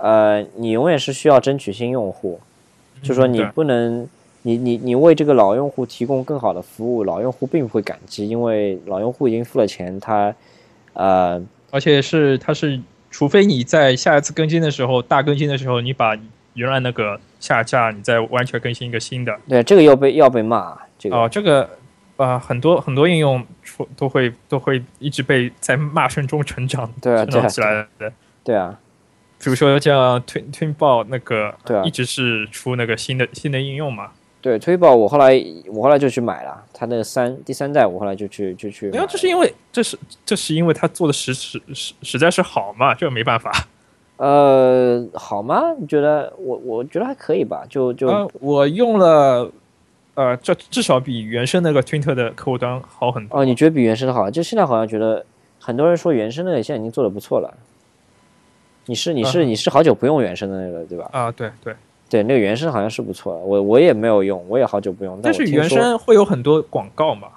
[0.01, 2.39] 呃，你永远是需要争取新用户，
[3.01, 4.07] 就说你不能，
[4.41, 10.33] 你你你为这个老用户提供更好的服务，老用户并不会感激，因为老用户已经付了钱，他，
[10.93, 11.41] 呃。
[11.71, 12.79] 而且是他是，
[13.11, 16.17] 除非你在下一次更新的时候，大更新的时候，你把
[16.55, 19.37] 原来那个下架，你再完全更新一个新的。
[19.47, 21.69] 对，这个要被要被骂，这个、哦，这个
[22.17, 28.11] 呃，很多很多应用出都会都会一直被在骂声中成长，成长起来的。
[28.43, 28.75] 对啊，
[29.43, 34.11] 比如说像 Twin Twin 报那个，对啊一直是出那个新的新的应用嘛。
[34.41, 35.33] 对推爆我后来
[35.67, 43.51] 我后来就去买了，它那个三第三代我后来就去就去没有，这是因为这是这是因为它做的实实实实在是好嘛，这个没办法。
[44.15, 45.73] 呃好吗？
[45.79, 49.49] 你觉得我我觉得还可以吧，就就、呃，我用了，
[50.13, 53.39] 呃，这至少比原生那个 Twitter 的客户端好很多。
[53.39, 54.29] 哦，你觉得比原生的好？
[54.29, 55.25] 就现在好像觉得
[55.59, 57.53] 很多人说原生那个现在已经做的不错了。
[58.89, 61.07] 你是你是嗯你是好久不用原生的那个对吧？
[61.11, 61.75] 啊，对对，
[62.09, 65.19] 对，那个原生好像是不错的，我我也没有用，我也好久不用。
[65.21, 67.27] 但是原我听说生会有很多广告嘛。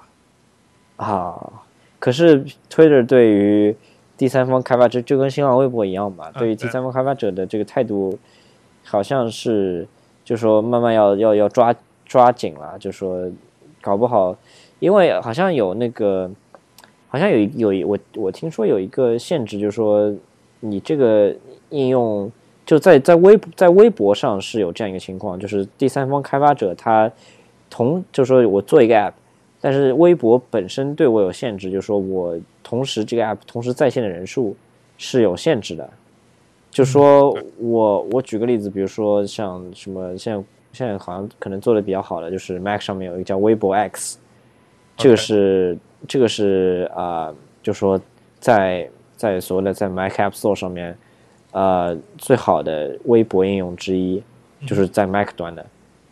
[0.95, 1.53] 啊，
[1.99, 3.75] 可是 Twitter 对于
[4.17, 8.17] 第三方开发者就跟新浪微博一样嘛，嗯对于第三方开发者的这个态度，
[8.83, 9.87] 好像是
[10.25, 11.75] 就说慢慢要要要抓
[12.05, 13.29] 抓紧了，就说
[13.79, 14.35] 搞不好，
[14.79, 16.31] 因为好像有那个
[17.09, 20.11] 好像有有一我我听说有一个限制，就是说
[20.65, 21.35] 你这个
[21.71, 22.31] 应用
[22.65, 27.11] 就在在微在微博上是有这样一个情况，就是第三方开发者他
[27.69, 29.11] 同就是说我做一个 app，
[29.59, 34.55] 但是微博本身对我有限制，就是说我同时这个 app 同时在线的人数
[34.97, 35.89] 是有限制的。
[36.71, 44.17] 就说我我举个例子，比如说像什么现在现在好像可能做的比较好的，就是 Mac 上面有一个叫微博 X，
[44.95, 47.99] 这个是这个是啊、就说
[48.39, 48.89] 在
[49.23, 50.93] 在所谓的在 Mac App Store 上面，
[51.53, 54.21] 呃，最好的微博应用之一，
[54.67, 55.65] 就是在 Mac 端的。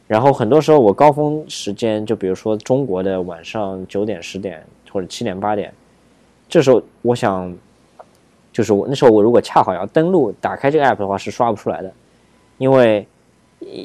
[0.07, 5.73] 然后很多时候我高峰时间，就比如说中国的晚上九点、十点或者七点、八点，
[6.47, 7.53] 这时候我想，
[8.53, 11.91] 就是我那时候我如果恰好要登录打开这个 app 的话，是刷不出来的，
[12.57, 13.05] 因为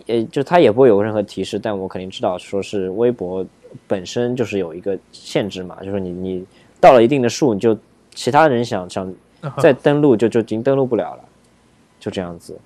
[0.06, 3.44] 呃，就它也不会有任何提示，但我肯定知道说是微博
[3.88, 6.46] 本身就是有一个限制嘛，就是你你
[6.80, 7.76] 到了一定的数，你就
[8.16, 9.14] 其他人想想
[9.58, 11.24] 再登录就就已经登录不了了，
[12.00, 12.58] 就这样子。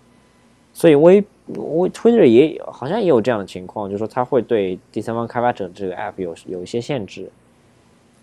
[0.73, 7.29] 所以微微 Twitter 也有好像也有这样的情况，就是说它会对第三方开发者这个 app 有有一些限制，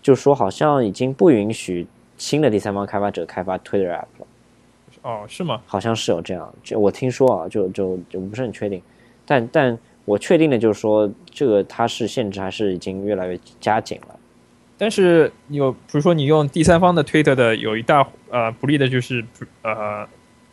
[0.00, 4.26] 就是说好像已经不允许新的第三方开发者开发 Twitter app 了。
[5.02, 5.60] 哦，是吗？
[5.66, 8.82] 好像是有这样，就我听说啊，就就就不是很确定，
[9.24, 14.17] 但但我确定的就是说，这个它是限制还是已经越来越加紧了。
[14.78, 19.24] 但是有，比如说你用第三方的 Twitter 的，有一大呃不利的就是
[19.62, 20.06] 呃，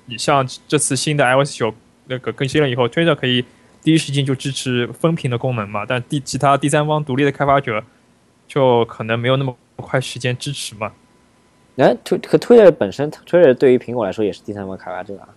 [0.05, 1.73] 你像这次新的 iOS 九
[2.07, 3.45] 那个更新了以后，Twitter 可以
[3.83, 7.83] 第一时间就支持分屏的功能嘛，但第其他第三方独立的开发者
[8.47, 10.91] 就可能没有那么快时间支持嘛。
[11.77, 15.29] 哎，推可 Twitter 本身，Twitter 对于苹果来说也是第三方开发者啊。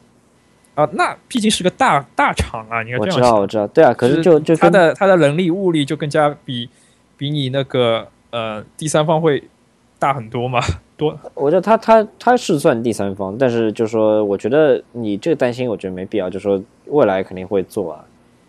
[0.76, 3.20] 啊，那毕竟是个大大厂啊，你要这样想。
[3.20, 6.70] 我知道，我知道，对啊，可是就就它的它的人力物力就更加比
[7.16, 9.42] 比你那个呃第三方会
[9.98, 10.60] 大很多吗，
[10.96, 16.28] 多我觉得他他他是算第三方，但是就是说，我觉得你这个担心，我觉得没必要。
[16.28, 18.04] 就是说，未来肯定会做啊，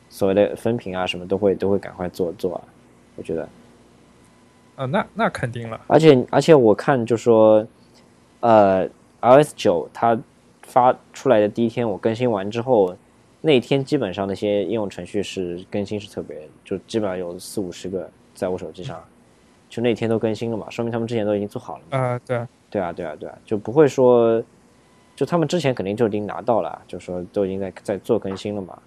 [0.10, 2.62] 所谓的分屏啊什么都会都会赶快做做啊，
[3.16, 3.48] 我觉得。
[4.76, 5.80] 啊、那那肯定了。
[5.88, 7.68] 而且而且我看就说，
[8.40, 8.88] 呃
[9.22, 10.18] ，iOS 九它
[10.64, 12.96] 发出来的第一天，我更新完之后，
[13.42, 19.04] 那一天基本上那些应用程序是更新是特别，就基本上有四五十个在我手机上，
[19.70, 21.98] 就那天都更新了嘛，说明他们之前都已经做好了嘛。
[21.98, 24.44] 啊、对啊，对啊，对啊，对啊，就不会说，
[25.16, 28.78] 就他们之前肯定就已经拿到了，就说都已经在在做更新了嘛，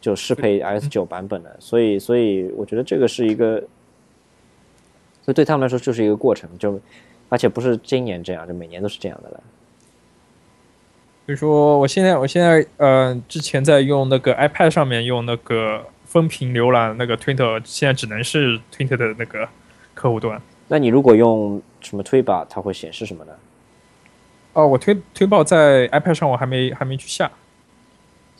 [0.00, 3.58] 就适配 iOS 九版本的，所以所以我觉得这个是一个，
[5.22, 6.80] 所以对他们来说就是一个过程，就
[7.28, 9.40] 而且不是今年这样，就每年都是这样的了。
[11.24, 19.48] 比如说我现在我现在呃之前在用那个 iPad 上面用那个分屏浏览那个 Twitter，现在只能是 Twitter 的那个
[20.02, 20.42] 客户端。
[20.66, 23.32] 那你如果用什么推吧，它会显示什么呢？
[24.54, 27.30] 哦，我推推报在 iPad 上我还没还没去下，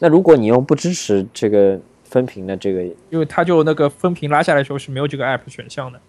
[0.00, 6.00] 那如果你用不支持这个分屏的这个因为它就那个分屏拉下来的时候是没有这个 app 选项的。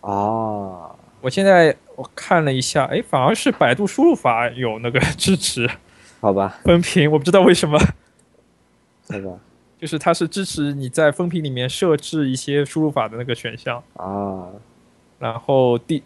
[0.00, 5.68] 啊，我现在我看了一下，哎，反而是百度输入法有那个支持
[6.20, 9.38] 好吧，分屏，我不知道为什么，好吧，
[9.80, 14.48] 就是它是支持你在分屏里面设置一些输入法的那个选项，啊，
[15.18, 16.02] 然后第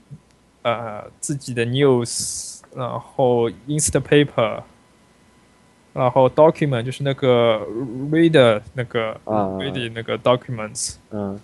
[0.62, 4.62] 呃自己的 news，然后 Instapaper，
[5.92, 7.66] 然后 document 就是那个
[8.10, 11.40] reader 那个啊 read 那个 documents，嗯，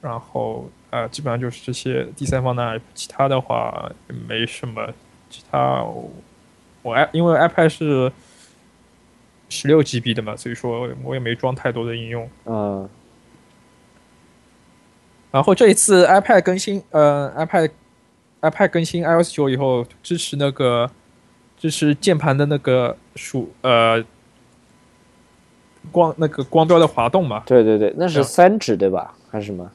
[0.00, 4.92] 然后呃基本上就是这些第三方的 app，其他的话也没什么，
[5.30, 6.10] 其他我
[6.82, 8.12] 我 i 因为 iPad 是
[9.48, 12.28] 十六 GB 的嘛，所以说我也没装太多的应用。
[12.44, 12.88] 嗯，
[15.34, 17.68] 然后这一次 iPad 更新，呃，iPad
[18.40, 20.88] iPad 更新 iOS 九以后，支持那个
[21.58, 24.00] 支持键盘的那个鼠呃
[25.90, 27.42] 光那个光标的滑动嘛。
[27.46, 29.12] 对对对，那是三指对吧？
[29.28, 29.68] 还是什么？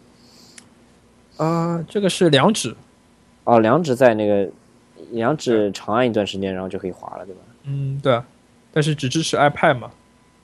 [1.35, 2.73] 啊、这个是两指，
[3.43, 4.49] 哦，两指在那个
[5.11, 7.41] 两指长按一段时间，然后就可以滑了，对吧？
[7.63, 8.25] 嗯，对啊，
[8.71, 9.91] 但是只支持 iPad 嘛。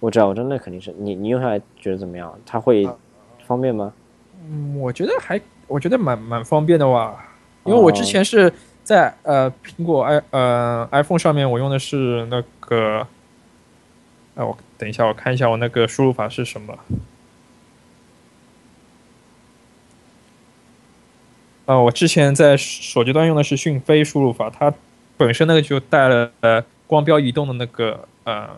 [0.02, 2.38] 我知道，我知道，那肯定是你你用下来觉得怎么样？
[2.46, 2.94] 它会啊
[3.48, 3.94] 方便吗？
[4.48, 7.16] 嗯，我觉得还我觉得蛮蛮方便的哇，
[7.64, 13.08] 因为我之前是在呃苹果 i 呃 iPhone 上面我用的是那个，
[14.36, 16.78] 哎、我等一下我看一下我那个输入法是什么。
[21.66, 24.72] 啊、我之前在手机端用的是讯飞输入法，它
[25.18, 28.50] 本身那个就带了呃光标移动的那个呃，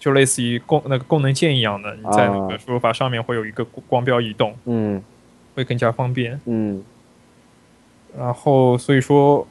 [0.00, 4.56] 就类似于功那个功能键一样的，你在那个啊输入法上面会有一个光标移动。
[4.64, 5.00] 嗯
[5.52, 6.40] 会更加方便。
[6.44, 6.82] 嗯，
[8.16, 9.44] 然后所以说，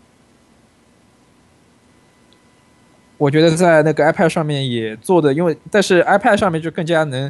[3.18, 7.30] 我觉得在那个 iPad 上面也做的，因为但是 iPad 上面就更加能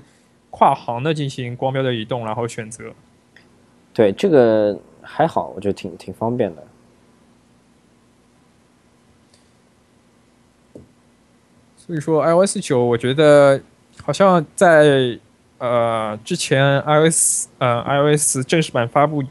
[0.51, 2.86] 跨行的进行光标的移动，然后选择。
[3.91, 6.63] 对，这个还好，我觉得挺挺方便的。
[11.89, 13.59] 所以说，iOS 九，我觉得
[14.03, 15.17] 好像在
[15.57, 19.23] 呃之前 iOS 呃 iOS 正式版发布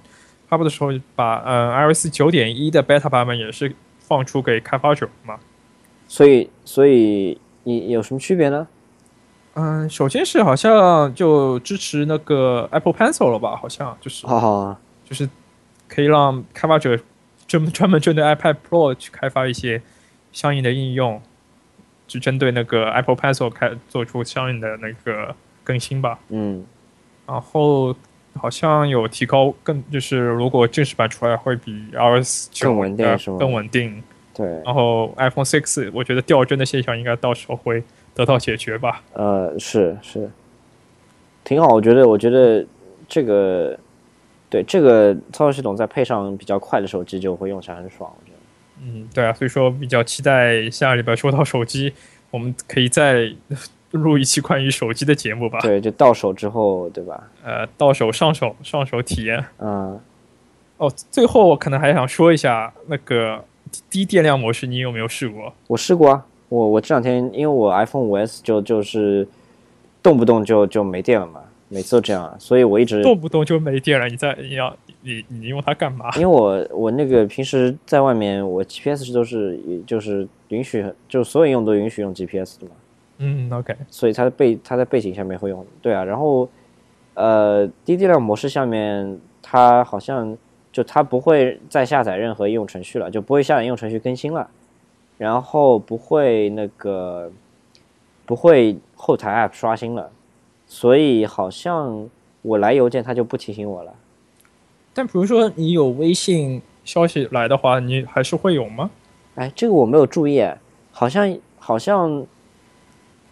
[0.48, 5.38] 发布的时候，把呃 iOS 九点一的 beta 版本也是放出给开发者嘛。
[6.08, 8.66] 所以，所以你有什么区别呢？
[9.54, 13.54] 嗯，首先是好像就支持那个 Apple Pencil 了吧？
[13.54, 14.76] 好像就是，哦，
[15.08, 15.30] 就是
[15.86, 16.98] 可以让开发者
[17.46, 19.80] 专专门针对 iPad Pro 去开发一些
[20.32, 21.22] 相应的应用。
[22.08, 25.32] 就针对那个 Apple Pencil 开做出相应的那个
[25.62, 26.18] 更新吧。
[26.30, 26.64] 嗯，
[27.26, 27.94] 然后
[28.34, 33.36] 好像有提高更，就是如果正式版出来会比 iOS 九更稳定是吗？
[33.38, 34.02] 更稳定。
[34.34, 34.46] 对。
[34.64, 37.84] 然后 iPhone Six 我觉得掉帧的现象应该到时候会
[38.14, 39.02] 得到解决吧。
[39.12, 40.30] 呃，是是，
[41.44, 41.74] 挺好。
[41.74, 42.64] 我觉得，我觉得
[43.06, 43.78] 这个
[44.48, 48.10] 对这个操作系统再配上比较快的手机，就会用起来很爽。
[48.82, 51.92] 嗯，对啊，所以说比较期待下礼拜说到手机，
[52.30, 53.30] 我们可以再
[53.90, 55.58] 录一期关于手机的节目吧。
[55.60, 57.28] 对，就到手之后，对吧？
[57.42, 59.44] 呃，到手上手上手体验。
[59.58, 59.98] 嗯。
[60.76, 63.44] 哦，最后我可能还想说一下那个
[63.90, 65.52] 低电量模式，你有没有试过？
[65.66, 69.26] 我试过啊，我我这两天因为我 iPhone 五 S 就就是
[70.02, 74.06] 动不动就就没电了嘛，每次都这样，所以我一直动不动就没电了。
[74.06, 74.76] 你在你要。
[75.08, 76.10] 你你用它干嘛？
[76.16, 82.72] 因为我我那个平时在外面，我 GPS 都是就是允许，就所有应用都允许用 GPS 的嘛。
[83.18, 83.74] 嗯，OK。
[83.88, 85.64] 所以它的背它在背景下面会用。
[85.80, 86.48] 对啊，然后
[87.14, 90.36] 呃低电量模式下面，它好像
[90.70, 94.48] 就它不会再下载任何应用程序了，就不会下载应用程序更新了，
[95.16, 97.32] 然后不会那个
[98.26, 100.10] 不会后台 App 刷新了，
[100.66, 102.08] 所以好像
[102.42, 103.94] 我来邮件它就不提醒我了。
[104.98, 108.90] 但比如说你有微信消息来的话，你还是会有吗？
[109.36, 110.44] 哎，这个我没有注意，
[110.90, 112.26] 好像好像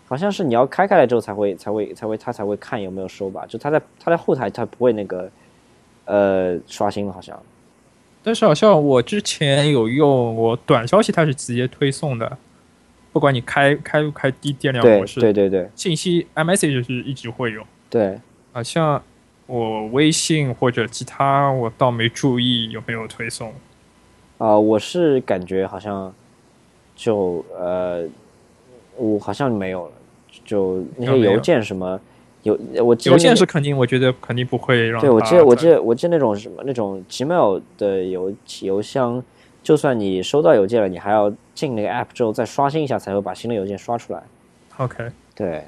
[0.06, 3.44] 好像是你要开开来之后才会才会才会他才会看有没有收吧？
[3.48, 5.28] 就他在他在后台他不会那个
[6.04, 7.36] 呃刷新了好像。
[8.22, 12.38] 但是好像我之前有用我短消息，它是直接推送的，
[13.12, 17.66] 不管你开开不开低电量模式，对对对，信息 iMessage 是一直会有。
[17.90, 18.20] 对，
[18.52, 19.02] 好像。
[19.46, 23.52] 我微信或者其他，我倒没注意有没有推送。
[24.38, 26.12] 啊，我是感觉好像
[26.94, 28.04] 就呃，
[28.96, 29.92] 我好像没有了。
[30.44, 31.98] 就那些邮件什么，
[32.42, 35.00] 邮我邮件是肯定，我觉得肯定不会让。
[35.00, 39.22] 对，我记得我记得我记得那种什么那种 Gmail 的邮邮箱，
[39.62, 44.22] 就算你收到邮件了，你还要进那个 App 之后再刷新一下，才会把新的邮件刷出来。
[44.76, 45.64] OK，对。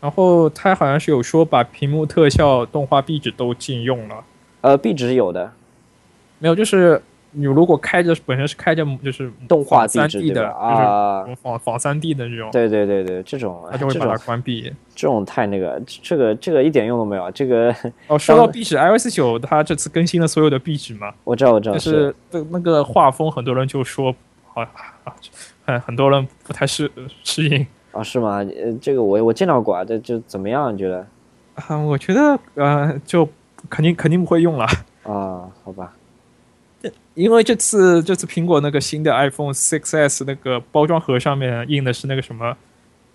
[0.00, 4.24] 然后它好像是有说把屏幕特效、动画壁纸都禁用了。
[4.60, 5.50] 呃，壁纸有的，
[6.38, 7.00] 没有，就是
[7.32, 12.50] 你如果开着本身是开着就是动画三 D 的啊，仿仿三 D 的这种。
[12.50, 14.72] 对对对对，这种它就会把它关闭。
[14.94, 17.30] 这种太那个，这个这个一点用都没有。
[17.32, 17.74] 这个
[18.08, 21.12] 哦， 说到壁纸，iOS 九它这次更新了所有的壁纸嘛？
[21.24, 21.74] 我知道，我知道。
[21.76, 22.14] 就是
[22.50, 24.14] 那个画风，很多人就说
[24.54, 24.66] 啊，
[25.64, 26.90] 很很多人不太适
[27.22, 27.66] 适应。
[27.92, 28.38] 啊，是吗？
[28.38, 30.72] 呃，这个我我见到过啊，这就怎么样？
[30.72, 31.06] 你觉得？
[31.54, 33.28] 啊，我觉得呃，就
[33.68, 34.66] 肯定肯定不会用了
[35.04, 35.94] 啊，好吧。
[37.14, 42.56] 因为这次这次苹果那个新的 iPhone 6s 那个包装盒上面印的是那个什么，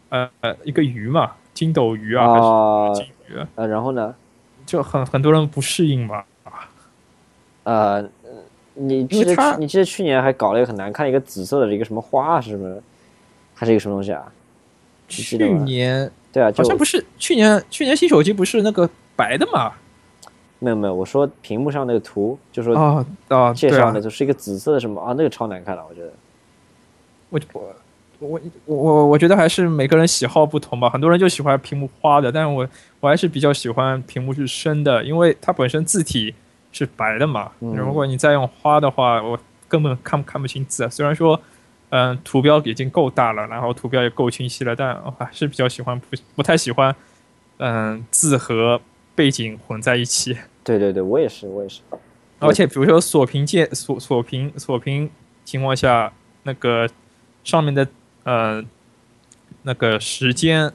[0.09, 3.45] 呃呃，一个鱼嘛，筋斗鱼啊，还是金鱼？
[3.55, 4.13] 呃，然后呢？
[4.65, 6.23] 就很很多人不适应嘛。
[6.43, 6.67] 啊，
[7.63, 8.09] 呃，
[8.73, 12.81] 你记得你记得去年还搞了一个很难看一个紫色的一个什么花，是不是？
[13.53, 14.29] 还是一个什么东西啊？
[15.07, 19.71] 去年对啊，好像不是去年，去年新手机不是那个白的嘛？
[20.59, 26.11] 没有没有，我说屏幕上那个图，就说啊啊，介绍的就是一个紫色的什么啊，那个超难看了，我觉得。
[27.29, 27.39] 我
[28.19, 32.67] 我我我我觉得还是每个人喜好不同吧，很多人就喜欢屏幕花的，但是我
[32.99, 36.33] 我还是比较喜欢屏幕是深的，因为它本身字体
[36.71, 37.51] 是白的嘛。
[37.59, 39.37] 如果你再用花的话，我
[39.67, 40.89] 根本看看不清字。
[40.89, 41.39] 虽然说。
[41.95, 46.95] 嗯，图标已经够大了，然后图标也够清晰了，但还是比较喜欢不不太喜欢，
[47.57, 48.81] 嗯，字和
[49.13, 50.35] 背景混在一起。
[50.63, 51.81] 对对对，我也是，我也是。
[52.39, 55.07] 而且比如说锁屏键锁锁屏锁屏
[55.45, 56.89] 情况下，那个
[57.43, 57.87] 上面的
[58.23, 58.63] 呃
[59.61, 60.73] 那个时间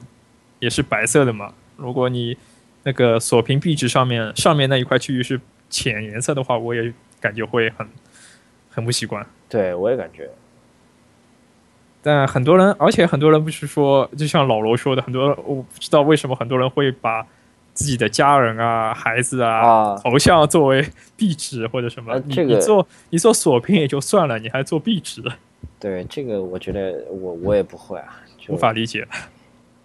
[0.59, 1.53] 也是白色的嘛。
[1.75, 2.37] 如果你
[2.83, 7.85] 那个锁屏壁纸上面上面那一块区域是浅颜色的话，我也感觉会很
[8.69, 9.27] 很不习惯。
[9.49, 10.29] 对我也感觉，
[12.01, 17.25] 但很多人，而且很多人不是说，就像老罗说的，很多人我不知道为什么很多人会把
[17.73, 20.85] 自己的家人啊、孩子啊、啊头像作为
[21.17, 22.13] 壁纸或者什么。
[22.25, 25.21] 你呃这个你做你做锁屏也就算了，你还做壁纸，
[25.79, 29.05] 对这个我觉得我我也不会啊，就无法理解。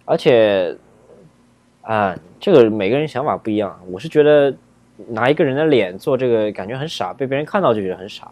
[0.05, 0.75] 而且
[1.81, 3.79] 啊，这个每个人想法不一样。
[3.89, 4.55] 我是觉得
[5.09, 8.31] 拿一个人的脸做这个，感觉很傻，被别人看到就觉得很傻。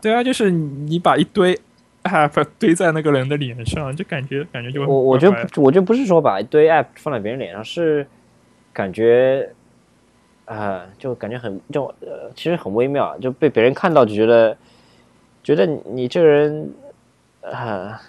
[0.00, 1.58] 对啊，就是你把一堆
[2.06, 8.06] app 堆在那个人的脸上，就感觉感觉就我我觉得我觉得不是说把一堆 app 放在别人脸上，是
[8.72, 9.48] 感觉
[10.44, 14.56] 啊、就感觉很就呃，其实很微妙，就被别人看到就觉得
[15.42, 16.72] 觉得你这个人
[17.42, 18.00] 啊、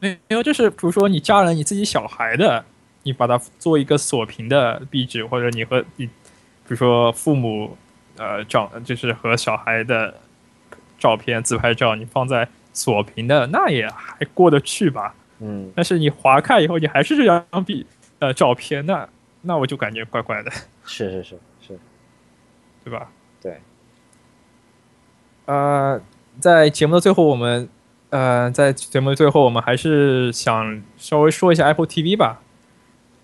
[0.00, 2.64] 没有，就是比如说你家人、你自己小孩的，
[3.02, 6.12] 你把它做一个锁屏的壁纸，或者你和你，比
[6.68, 7.76] 如说父母，
[8.16, 10.14] 呃，照就是和小孩的
[10.98, 15.14] 照片、自拍照，你放在锁屏的，那也还过得去吧。
[15.40, 17.86] 嗯，但是你划开以后，你还是这张壁
[18.20, 19.08] 呃照片，那
[19.42, 20.50] 那我就感觉怪怪的，
[20.86, 21.78] 是是是是，
[22.84, 23.10] 对吧？
[23.40, 23.60] 对。
[25.46, 26.00] 呃，
[26.40, 27.68] 在节目的最后，我们
[28.10, 32.40] 呃，在节目的最后，我们还是想稍微说一下 Apple TV 吧。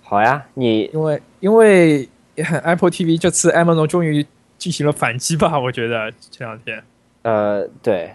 [0.03, 4.26] 好呀，你因为因为 Apple TV 这次 Amazon 终于
[4.57, 6.82] 进行了反击吧，我觉得这两天，
[7.22, 8.14] 呃对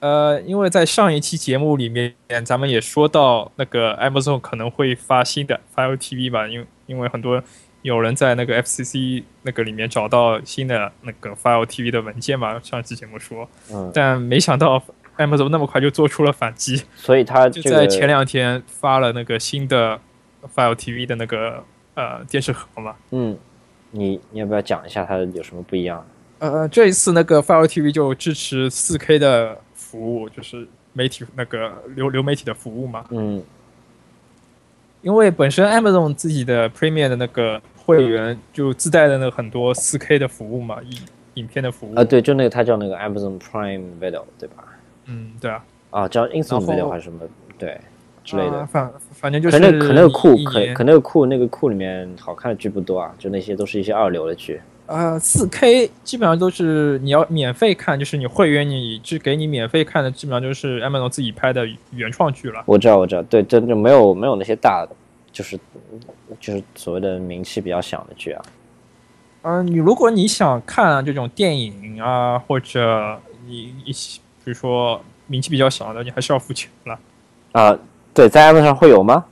[0.00, 7.42] 呃，因为在上一期节目里面，咱们也说到那个 Amazon 可能会发新的 Fire TV 吧，因为因为很多
[7.82, 14.82] 有人在那个 FCC 那个里面找到新的那个 Fire TV 的文件嘛，上期节目说，嗯，但没想到
[15.18, 20.00] Amazon 那么快就做出了反击，所以他这个就在前两天发了那个新的
[20.54, 21.62] Fire TV 的那个
[21.94, 22.96] 呃电视盒嘛。
[23.10, 23.36] 嗯，
[23.90, 26.06] 你你要不要讲一下它有什么不一样？
[26.38, 29.60] 呃，这一次那个 Fire TV 就支持 4K 的
[29.90, 33.04] 服务，就是媒体那个流流媒体的服务嘛。
[33.10, 33.42] 嗯
[35.02, 40.98] 因为本身 Amazon 自己的 Premium 的那个会员就自带的那很多 4K 的服务嘛，影
[41.34, 41.94] 影片的服务。
[41.94, 44.64] 啊，对，就那个它叫那个 Amazon Prime Video 对吧？
[45.06, 47.20] 嗯，对啊，啊，叫 Instant Video 还是什么
[47.56, 47.80] 对
[48.22, 48.68] 之类的啊。
[48.70, 54.60] 反反正就是可那可那个库可可那个库那个库里面好看的剧不多啊，就那些都是一些二流的剧。
[54.90, 62.64] 呃四 K 基本上都是你要免费看，就是你会员你只给你免费看的，基本上就是 Amazon 自己拍的原创剧了。
[62.66, 64.96] 我知道我知道，对，真的没有没有那些大的，
[65.30, 65.56] 就是
[66.40, 68.42] 就是所谓的名气比较响的剧啊。
[69.42, 76.98] 嗯、你如果你想看这种电影啊，或者你一些比如说名气比较小的，你还是要付钱了。
[77.52, 77.78] 啊，
[78.12, 79.24] 对，在 Amazon 上会有吗？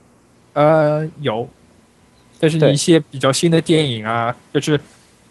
[0.53, 1.47] 呃，有，
[2.39, 4.79] 但是你一些比较新的电影啊，就是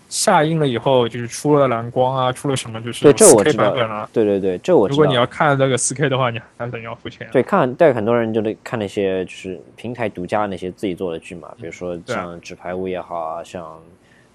[0.09, 4.09] 下映了以后，就是出了蓝光啊，出了什么就是对，这我 4K 知道版本啊。
[4.13, 4.97] 对对对，这我知道。
[4.97, 7.29] 如果你要看那个 4K 的话，你还得要付钱。
[7.31, 13.79] 对，看但很多人就得看那些就是平台独家那些自己做的剧嘛，比如说像《纸牌屋》也好啊，像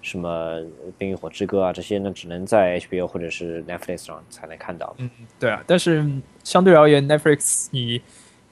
[0.00, 0.60] 什么
[0.96, 4.94] 《冰与火之歌》啊这些，呢只能在 HBO 或者是 Netflix 上才能看到。
[4.98, 5.10] 嗯，
[5.40, 6.06] 对啊，但是
[6.44, 8.00] 相对而言，Netflix 你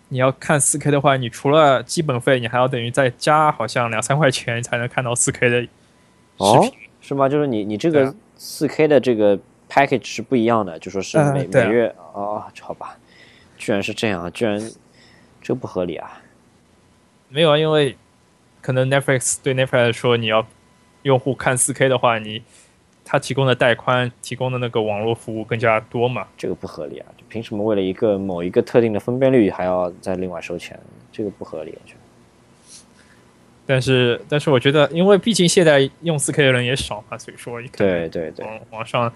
[0.08, 5.68] 你要看 4K 的话，你除了基本费，你还要等于再加好像两三块钱才能看到 4K 的视
[6.38, 6.72] 哦频。，
[7.02, 7.28] 是吗？
[7.28, 9.38] 就是你你这个四 K 的这个
[9.68, 12.96] package 是不一样的，就说是每、每月哦，好吧，
[13.58, 14.58] 居然是这样，居然
[15.40, 16.22] 这不合理啊！
[17.28, 17.96] 没有啊，因为
[18.60, 20.46] 可能 Netflix 对 Netflix 来说，你要
[21.02, 22.42] 用户看四 K 的话，你
[23.04, 26.28] 它提供的带宽、提供的那个网络服务更加多嘛。
[26.36, 27.06] 这个不合理啊！
[27.16, 30.78] 就凭什么为了一个某一个特定的分辨率还要再另外收钱？
[31.10, 32.01] 这个不合理，我觉得。
[33.64, 39.12] 但是，但是我觉得，因为毕竟现在用 4K 的人也少嘛，所以说对对对，网网上，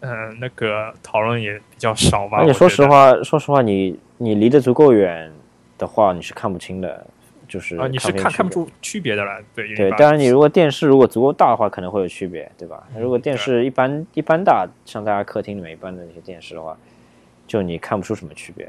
[0.00, 2.38] 嗯、那个讨论也比较少吧。
[2.38, 5.30] 而且说实话，说实话，你你离得足够远
[5.78, 7.06] 的话，你是看不清的，
[7.46, 8.24] 就是啊，你是看。
[8.24, 12.82] 看看不出区别的了，对对，108当然你如果电视如果足够大的话，可能会有区别，对吧？
[12.96, 16.76] 嗯如果电视一般一般大，像大家客厅里面一般的那些电视的话，
[17.46, 18.68] 就你看不出什么区别。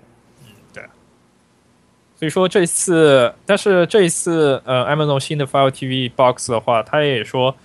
[2.19, 7.55] 所以说这一次，但是这一次，呃，Amazon 新的 Fire TV Box 的话，它也说，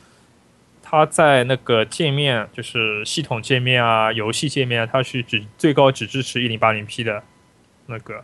[0.81, 7.21] 它在那个界面，就是系统界面啊、游戏界面啊，它是只最高只支持一零八零 P 的
[7.87, 8.23] 那个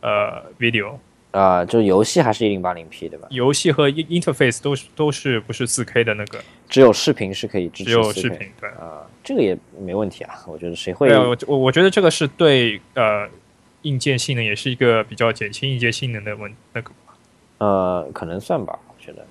[0.00, 0.94] 呃 video，
[1.32, 3.28] 啊、就游戏还是一零八零 P 对吧？
[3.28, 6.38] 游戏和 in- interface 都是都是不是四 K 的那个，
[6.70, 8.50] 只有视频是可以支持只有 4K 视频。
[8.58, 13.28] 对，啊、这个也没问题啊，我觉得谁会对啊，我我我觉得这个是对呃
[13.84, 16.90] 硬件性能也是一个比较减轻硬件性能的问那个。
[17.58, 19.24] 呃，可能算吧，我觉得。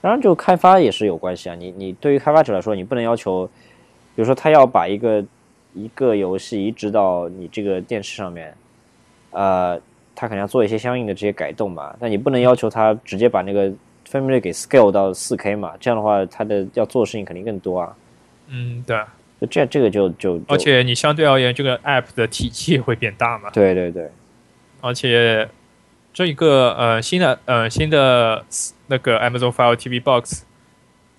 [0.00, 1.54] 当然，就开发也是有关系啊。
[1.54, 3.46] 你你对于开发者来说，你不能要求，
[4.14, 5.24] 比如说他要把一个
[5.74, 8.54] 一个游戏移植到你这个电视上面，
[9.30, 9.78] 呃，
[10.14, 11.94] 它可能要做一些相应的这些改动嘛。
[12.00, 13.70] 但你不能要求他直接把那个
[14.04, 17.96] 分辨率给 scale 到四 K 嘛，这样的话，他的要做的事情肯定更多啊。
[18.48, 18.96] 嗯，对。
[19.38, 23.50] 就这这个就就，而且你相对而言，这个 app 的体积会变大嘛？
[23.50, 24.10] 对对对。
[24.80, 25.46] 而且
[26.14, 28.44] 这一个呃新的呃新的
[28.86, 30.44] 那个 Amazon Fire TV Box，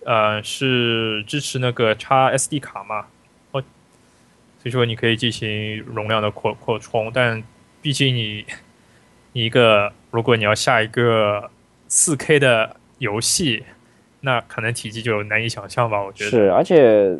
[0.03, 3.05] 呃是支持那个插 SD 卡嘛？
[3.51, 3.61] 哦，
[4.59, 7.43] 所以说你可以进行容量的扩扩充，但
[7.83, 8.45] 毕竟你
[9.33, 11.51] 你一个如果你要下一个
[11.87, 13.63] 四 K 的游戏，
[14.21, 16.01] 那可能体积就难以想象吧？
[16.01, 17.15] 我觉得是，而且。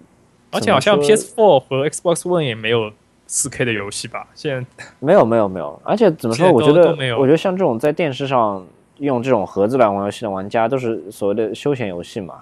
[0.52, 2.92] 而且好像 PS4 和 Xbox One 也没有
[3.28, 4.28] 4K 的游戏吧？
[4.34, 5.80] 现在没有没有没有。
[5.84, 6.52] 而且怎么说？
[6.52, 8.66] 我觉得我觉得像这种在电视上
[9.00, 12.36] 用这种盒子来玩游戏的玩家，都是所谓的休闲游戏嘛。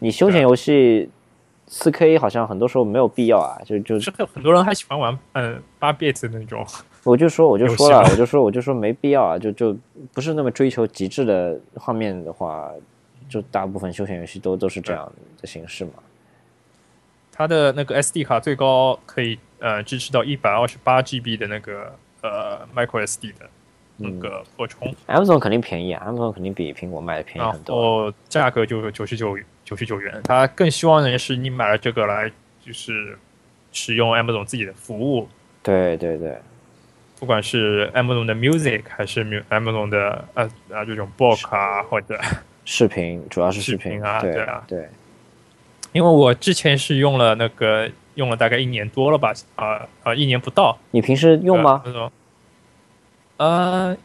[0.00, 1.08] 你休闲游戏
[1.70, 3.56] 4K 好像很多时候没有必要啊。
[3.64, 6.66] 就就是很多人还喜欢玩嗯八 bit 的那种。
[7.04, 9.38] 我就说我就说了我就说我就说没必要啊。
[9.38, 9.76] 就就
[10.12, 12.68] 不是那么追求极致的画面的话，
[13.28, 15.92] 就大部分休闲游戏都都是这样的形式嘛。
[17.36, 23.46] 它的那个 SD 卡最高可以呃支持到一百二十八 GB 的那个呃 micro SD 的
[23.98, 24.94] 那个扩充。
[25.06, 27.76] Amazon 肯定便宜啊，Amazon 肯定比苹果卖的便宜很多。
[27.76, 30.20] 然后价格就九十九九十九元。
[30.24, 32.30] 它更希望的是你买了这个来
[32.64, 33.18] 就是
[33.72, 35.28] 使用 Amazon 自己的服务。
[35.62, 36.38] 对对对，
[37.18, 42.18] 不管是 Amazon 的 Music 还是 Amazon 的呃啊这种 Book 啊或者
[42.64, 44.88] 视频，主要是视频啊，对啊对。
[45.92, 50.76] 因为我之前是用了那个用了大概一年多了吧，啊啊一年不到。
[50.90, 51.82] 你平时用吗？
[53.38, 53.96] 呃，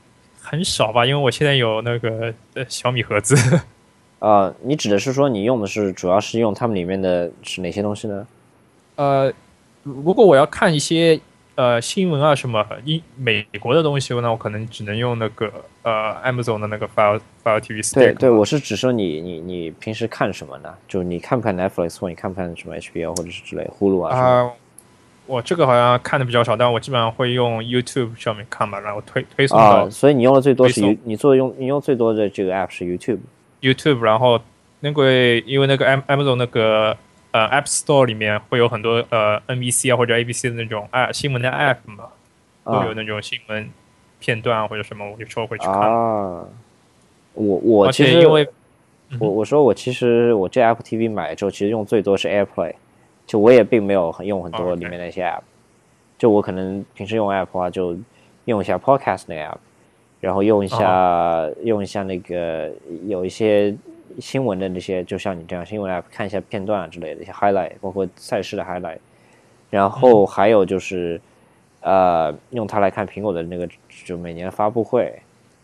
[0.41, 2.34] 很少吧，因为我现在有那个
[2.67, 3.36] 小米盒子。
[4.19, 8.27] 啊，你指的是说你用的是主要是用他们里面的是哪些东西呢？
[8.95, 9.34] 呃，
[9.84, 11.19] 如果我要看一些。
[11.62, 15.47] 呃，新闻啊，什么英美国的东西，那我可能只能用那个
[15.84, 17.93] 呃，Amazon 的那个 Fire Fire TV Stick。
[17.93, 20.74] 对对，我是只说你你你平时看什么呢？
[20.88, 24.18] 就你看不看 Netflix 或你看不看什么 HBO 或者是之类呼噜啊？
[24.18, 24.51] 啊，
[25.28, 29.88] 我这个好像看的比较少，但我基本上会用 YouTube 上面看嘛，然后推推送到。
[29.88, 33.20] 所以你用的最多是你做用你用最多的这个 App 是 YouTube。
[33.62, 34.41] YouTube，然后
[34.80, 35.12] 那个
[35.45, 36.97] 因为那个 Am Amazon 那个。
[37.32, 42.09] 呃，App Store 里面会有很多呃 NBC 啊或者 ABC 的那种啊新闻的 App 嘛，
[42.63, 43.69] 会有那种新闻
[44.19, 45.75] 片段或者什么，我有时候会去看。
[45.75, 46.45] 啊，
[47.34, 48.47] 我我其实因为
[49.19, 52.73] 我我说我其实我这 Apple TV 买了之后，其实用最多是 AirPlay，
[53.25, 55.41] 就我也并没有很用很多里面那些 App，
[56.17, 57.97] 就我可能平时用 App 的话就
[58.45, 59.57] 用一下 Podcast 那 App，
[60.19, 62.71] 然后用一下用一下那个
[63.07, 63.73] 有一些。
[64.20, 68.97] 新闻的那些，就像你这样新闻 app 看一下片段啊之类的一些 highlight，包括赛事的 highlight，
[69.70, 71.20] 然后还有就是，
[71.82, 73.68] 呃，用它来看苹果的那个
[74.05, 75.14] 就每年发布会，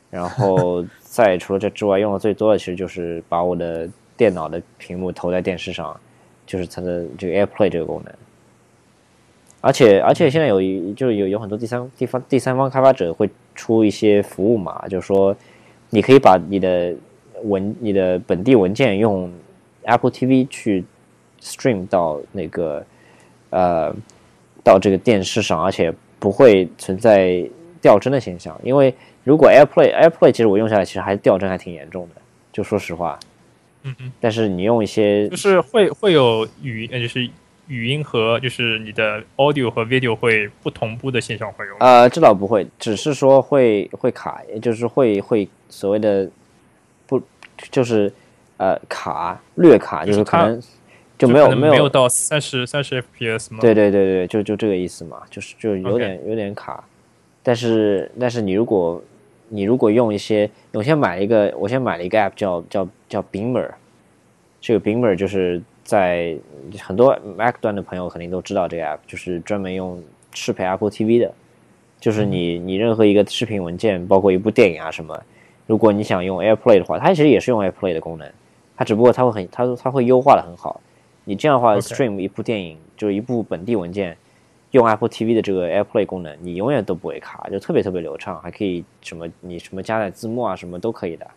[0.10, 6.00] 然后 再除了这之外，用的最多的其实就是把我的电脑的屏幕投在电视上，
[6.46, 8.14] 就是它的这个 AirPlay 这个功能。
[9.60, 15.36] 而且而且现在有一就是有有很多第三地方第三方开发者会出一些服务嘛，就是说
[15.90, 16.96] 你可以把你的
[17.44, 19.32] 文你的本地文件用
[19.84, 20.84] Apple TV 去
[21.42, 22.86] stream 到那个
[23.52, 23.94] 呃
[24.64, 27.48] 到这个电视上，而且不会存在
[27.82, 28.60] 掉帧的现象。
[28.64, 28.94] 因为
[29.24, 32.22] 如果 AirPlay AirPlay 其实我用下来其实还掉帧还挺严重的，
[32.52, 33.20] 就说实话。
[33.84, 34.12] 嗯嗯。
[34.20, 37.30] 但是你用一些就是会会有语音就是
[37.68, 41.76] 语音和就是你的 audio 和 video 会不同步的现象会有。
[41.80, 46.30] 呃，这倒不会，只是说会会卡，也就是会会所谓的。
[47.72, 48.12] 就是，
[48.58, 50.62] 呃，卡略卡，就是可能
[51.18, 53.60] 就没有没有到三十三十 FPS 吗？
[53.60, 56.84] 对对对对，就就这个意思嘛，就是就有点有点卡。
[57.42, 59.02] 但是但是你如果
[59.50, 63.70] 你如果用一些，我先买一个，我先买了一个 app 叫叫叫 Beamer，
[64.62, 66.38] 这个 Beamer 就是在
[66.80, 70.04] 很多 Mac 端的朋友肯定都知道这个 app，就是专门用
[70.34, 71.34] 适配 Apple TV 的，
[72.00, 75.20] 就是你你任何一个视频文件，包括一部电影啊什么。
[75.68, 78.28] 如果你想用 AirPlay 的话，它其实也是用 AirPlay 的功能，
[78.76, 80.82] 它只不过它会很，它它会优化的很好。
[81.26, 84.18] 你这样的话，stream 一部电影，就是一部本地文件，
[84.72, 91.28] 用 Apple TV 的这个 AirPlay 功能，你永远都不会卡，就特别特别流畅，还可以什么你什么加载字幕啊，什么都可以的。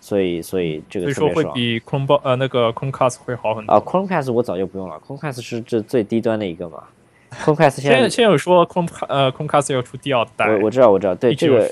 [0.00, 3.80] 所以所以这个所以说会比 Chrome 呃那个 Chromecast 会好很多啊。
[3.80, 6.82] Chromecast 我早就不用了，Chromecast 是这最低端的一个嘛。
[7.30, 11.68] Chromecast 现在现在有说 Chrome 呃 Chromecast 要出第二代，我我知道我知道，对这个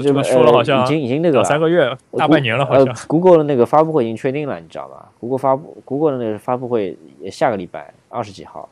[0.00, 2.94] 这么说了好像已经已经那个两三个月大半年了好像。
[3.06, 8.68] Google 的那个发布会已经确定了，你知道吧？Google 发布 Google 的那个发布会也下个礼拜二十几号，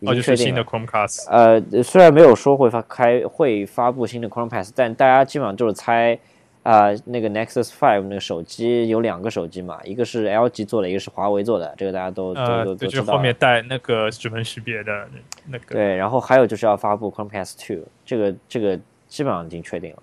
[0.00, 0.36] 已哦，经确定了。
[0.36, 1.28] 就是新的 Chromecast。
[1.30, 6.18] 呃，虽然没有说会发开会发布新的 Chromecast，但大家基本上就是猜，
[6.62, 13.00] 啊、那个 Nexus Five 那个手机有两个手机嘛，一个是 LG 做的，一个是华为做的，这个大家都、呃，都都，都知道了。
[13.00, 15.18] 就是后面带那个指纹识别的那
[15.52, 15.74] 那个。
[15.74, 18.78] 对，然后还有就是要发布 Chromecast Two，这个这个
[19.08, 20.02] 基本上已经确定了。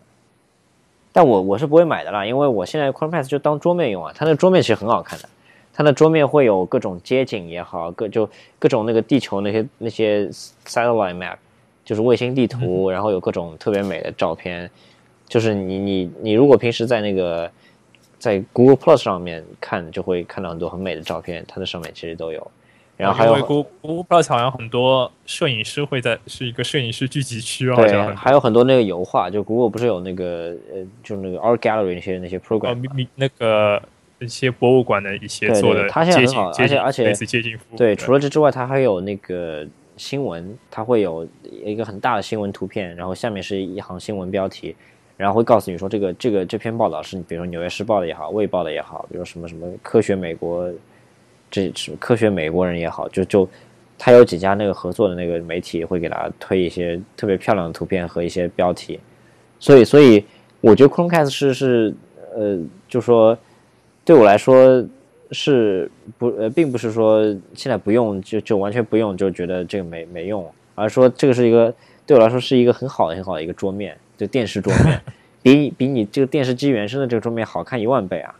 [1.13, 5.29] 但我我是不会买的啦，因为我现在 Chromecast 就当桌面用啊，它那桌面其实很好看的，
[5.73, 8.27] 它那桌面会有各种街景也好，各就
[8.57, 10.27] 各种那个地球那些那些
[10.65, 11.37] satellite map，
[11.85, 14.69] 就是卫星地图，然后有各种特别美的照片，
[15.27, 17.51] 就是你你你如果平时在那个
[18.17, 22.51] 在 Google Plus 上面看，就会看到很多很美的照片，它的上面其实都有。
[22.95, 33.79] 然后还有 Google Google Plus 好像很多摄影师会在是一个摄影师聚集区，好对，像很还有很多那个油画，就 Google 不是有那个呃，就是那个 Art Gallery 那些那些哦 program，那个
[34.17, 37.77] 一些博物馆的一些对对做的它现在很好而且而且类似接近服务。
[37.77, 39.63] 对，除了这之外，它还有那个
[39.95, 41.27] 新闻，它会有
[41.63, 44.75] 一个很大的新闻图片，然后下面是一行新闻标题，
[45.17, 50.71] 然后会告诉你说这个这个这篇报道是比如说《纽约时报》的也好，《卫报》的也好，比如什么什么科学美国，
[51.49, 53.49] 这是科学美国人也好，就就
[53.97, 58.99] 它有几家那个合作的那个媒体会给大家推一些特别漂亮的图片和一些标题，
[59.59, 60.23] 所以所以
[60.61, 61.95] 我觉得 Chromecast 是是
[62.35, 63.35] 呃，就说
[64.05, 64.85] 对我来说
[65.31, 65.89] 是
[66.19, 67.23] 不呃，并不是说
[67.55, 71.73] 现在不用就就完全不用就觉得这个没没用，而是说这个是一个
[72.05, 75.01] 对我来说是一个很好的很好的一个桌面，就电视桌面，
[75.41, 78.33] 比比你这个电视机原生的这个桌面好看一万倍啊！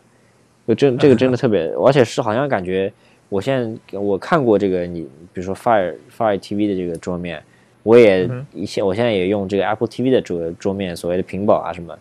[0.68, 2.92] 就真这个真的 特别，而且是好像感觉
[3.30, 7.42] 我现在我看过这个你比如说 Fire Fire TV 的这个桌面，
[7.84, 11.98] 我也嗯一些我现在也用这个 Apple TV 的这个桌面，所谓的屏保啊什么。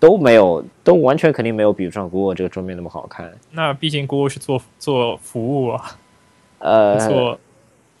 [0.00, 3.32] 都没有，都完全肯定没有比不上 Google 这个桌面那么好看。
[3.50, 5.98] 那毕竟 Google 是做做服务啊，
[6.60, 7.40] 呃，做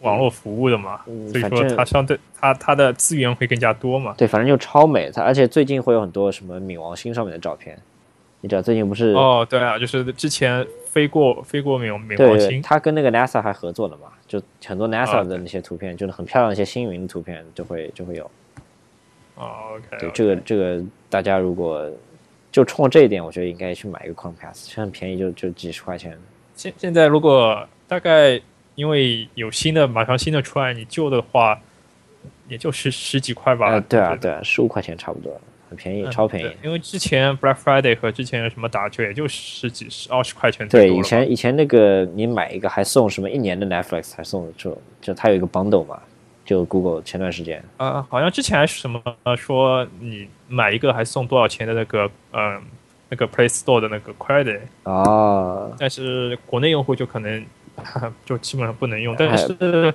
[0.00, 1.00] 网络服务的嘛，
[1.30, 4.14] 所以说它相对它它的资源会更加多嘛。
[4.16, 5.10] 对，反正就超美。
[5.10, 7.76] 它而且最近会有很多什么冥王星上面的照片，
[8.40, 9.12] 你知道最近不是？
[9.12, 14.08] 哦，对啊，就是之前飞过飞过冥冥王星，它跟那个 NASA 还合作了嘛？
[14.26, 18.30] 就很多 NASA 啊的那些图片，就是很漂亮的一些星云的图片，就会就会有。
[19.34, 21.90] 哦，OK，对，这个这个大家如果
[22.50, 26.16] 就冲着这一点，我觉得应该去买一个实很便宜就，就几十块钱。
[26.54, 28.40] 现现在如果大概
[28.78, 31.60] 因为有新的马上新的出来，你旧的话
[32.46, 33.70] 也就十十几块吧。
[33.72, 35.36] 呃，对啊，对啊，十五块钱差不多，
[35.68, 36.56] 很便宜，嗯超便宜。
[36.62, 46.00] 因为之前 Black Friday 和之前什么打折也就十几、十二十块钱对，以前以前那个你买一个还送什么一年的 Netflix，还送就就它有一个 bundle 嘛，
[46.44, 47.60] 就 Google 前段时间。
[47.78, 52.62] 啊，好像之前还是什么呃说你买一个还送多少钱的那个嗯、
[53.08, 57.44] 那个 Play Store 的那个 credit，啊，但是国内用户就可能
[58.26, 59.94] 就基本上不能用，哎但是。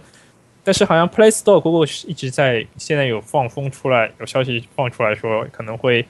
[0.66, 6.06] 但是好像 Play Store Google 是一直在现在有放风出来，有消息放出来说可能会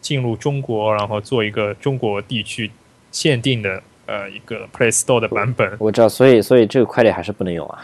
[0.00, 2.70] 进入中国，然后做一个中国地区
[3.12, 7.78] 限定的呃一个 Play Store 的版本我知道，所以所以这个快递还是不能用啊。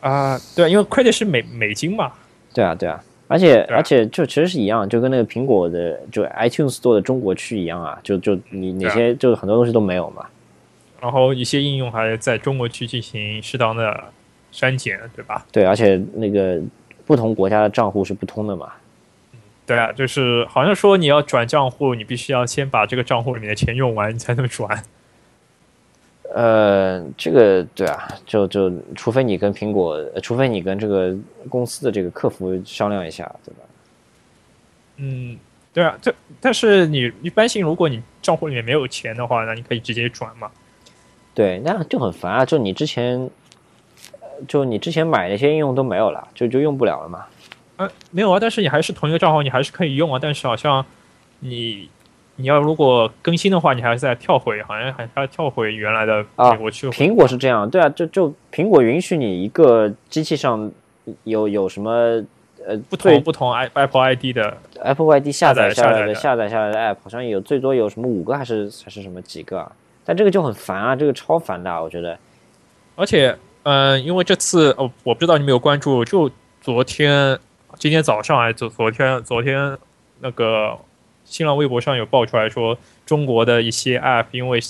[0.00, 2.10] 啊，对，因为 credit 是美美金嘛，
[2.54, 10.24] 对啊，对啊，而且、而且就其实是一样，就跟那个苹果的就 iTunes Store 的中国区一样啊，就就你哪些就是很多东西都没有嘛。
[11.04, 14.04] 然后一些应用还在中国区进行适当的
[14.50, 15.44] 删减，对吧？
[15.52, 16.58] 对，而且那个
[17.04, 18.72] 不同国家的账户是不通的嘛。
[19.66, 24.82] 对啊，就是好像说你要转账户，你必须要先把这个账户里面的钱用完，你才能转。
[26.34, 31.14] 呃，这个对啊，就就除非你跟苹果，呃除非你跟这个
[31.50, 33.60] 公司的这个客服商量一下，对吧？
[34.96, 35.36] 嗯，
[35.74, 40.50] 对啊，这但是你一般性，如果你账户里面没有钱的话，那你可以直接转嘛。
[41.34, 42.44] 对，那样就很烦啊！
[42.44, 43.28] 就你之前，
[44.20, 47.24] 呃就你之前买那些应用都没有了，就就用不了了嘛。
[47.76, 50.18] 呃，没有啊，但是你还是同一个账号，你还是可以用啊。
[50.22, 50.86] 但是好像
[51.40, 51.88] 你
[52.36, 56.88] 你要如果更新的话，你还是在跳回，好像还还要跳回原来的啊我去。
[56.90, 60.70] 苹果是这样，对啊，就就苹果允许你一个机器上
[61.24, 61.90] 有有什么
[62.64, 69.72] 呃不同不同 i Apple ID 的 Apple ID 下载下来的下载下来的下载下来的 App，好像有最多有什么五个还是还是什么几个啊？
[70.04, 72.18] 但这个就很烦啊，这个超烦的，我觉得。
[72.96, 77.38] 而且，嗯、因为这次哦，我不知道你没有关注，就昨天、
[77.78, 79.76] 今天早上还昨昨天、昨天
[80.20, 80.78] 那个
[81.24, 84.60] 新浪微博上有爆出来说，中国的一些 App 因为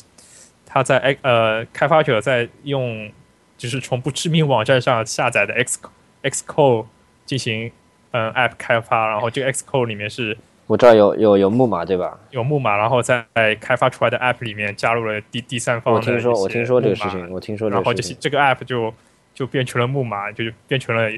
[0.64, 3.10] 它在 X 呃开发者在用
[3.58, 5.80] 就是从不知名网站上下载的 X
[6.22, 6.86] Xcode
[7.26, 7.70] 进行
[8.12, 10.36] 嗯 App 开发，然后这个 Xcode 里面是
[10.66, 12.18] 我知道有有有木马对吧？
[12.30, 13.24] 有木马，然后在
[13.60, 18.16] 开发出来的 App 里面加入了第第三方的我听说我听说这个事情，我听说这然后个事情。
[18.20, 18.92] 这些这个 app 就
[19.34, 21.10] 就变成了木马，就是变成了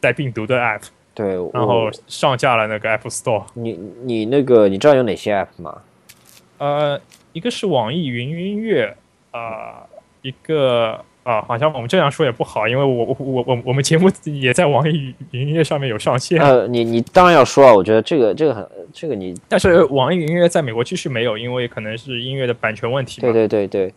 [0.00, 0.82] 带病毒的 app，
[1.14, 3.44] 对，然后上架了那个 App Store。
[3.54, 3.72] 你
[4.04, 5.82] 你那个你知道有哪些 app 吗？
[6.58, 7.00] 呃，
[7.32, 8.96] 一个是网易云音乐，
[9.32, 9.82] 啊、
[10.22, 23.20] 一个啊、好像我们这样说也不好，因为我我我我我们节目也在网易云音乐上面有上线，呃，你你当然要说啊，我觉得这个这个很这个你但是网易云音乐在美国继续没有，因为可能是音乐的版权问题。
[23.20, 23.92] 对对对对，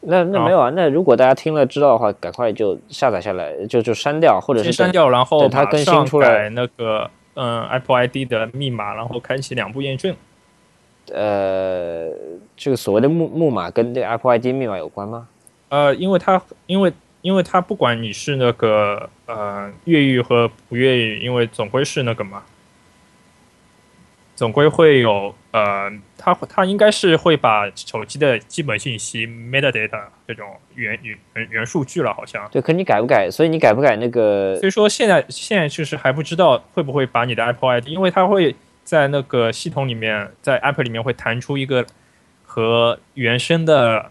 [0.00, 10.12] 那那没有啊，那如果大家听了知道的话，赶快就下载下来，就就删掉，或者是删掉，然后等它更新出来改那个嗯 Apple ID 的密码，然后开启两步验证。
[11.14, 12.08] 呃，
[12.56, 15.28] 这个所谓的木木马跟这个 Apple ID 密码有关吗？
[15.76, 16.90] 呃，因为它因为
[17.20, 22.42] 因为它不管你是那个呃越狱和不越狱，因为总归是那个嘛，
[24.34, 32.48] 总归会有呃，它它应该是会把手机的基本信息 metadata 这种原原原原数据了，好像。
[32.50, 33.28] 对，可你改不改？
[33.30, 41.84] 所以你改不改那个所以说现在现在就是还不知道会不会把你的 Apple ID，因为它会在那个系统里面，在 App 里面会弹出一个
[42.46, 44.10] 和原生的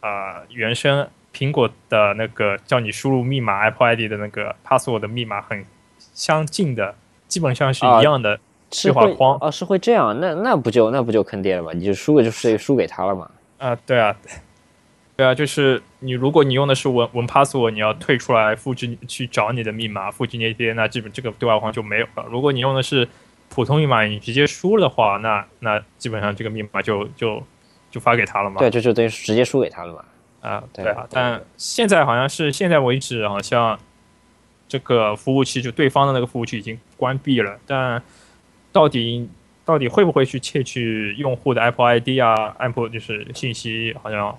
[0.00, 5.64] 啊、原生苹果的那个叫你输入密码 Apple ID 的那个 password 的密码很
[6.14, 6.94] 相近的，
[7.28, 8.40] 基本上是一样的。
[8.84, 11.72] 对话框啊，是会这样，那那不就那不就坑爹了吗？
[11.74, 13.28] 你就输给就是输给他了嘛。
[13.58, 14.14] 啊，对啊，
[15.16, 22.24] 对啊，就是你如果你用的是文文 password，你要退出来复制去找你的密码，复制那些，那基本这个对话框就没有了。
[22.30, 23.08] 如果你用的是
[23.48, 27.42] 普通密码，你直接输的话，那那基本上这个密码就就
[27.90, 28.58] 就发给他了嘛。
[28.58, 30.04] 对，这就等于直接输给他了嘛。
[30.40, 33.78] 啊，对对啊对，但现在好像是现在为止，好像
[34.68, 38.02] 这个服务器就对方的那个服务器已经关闭了，但
[38.72, 39.28] 到底
[39.64, 44.36] 到底会不会去窃取用户的 Apple ID 啊，Apple 就是信息，好像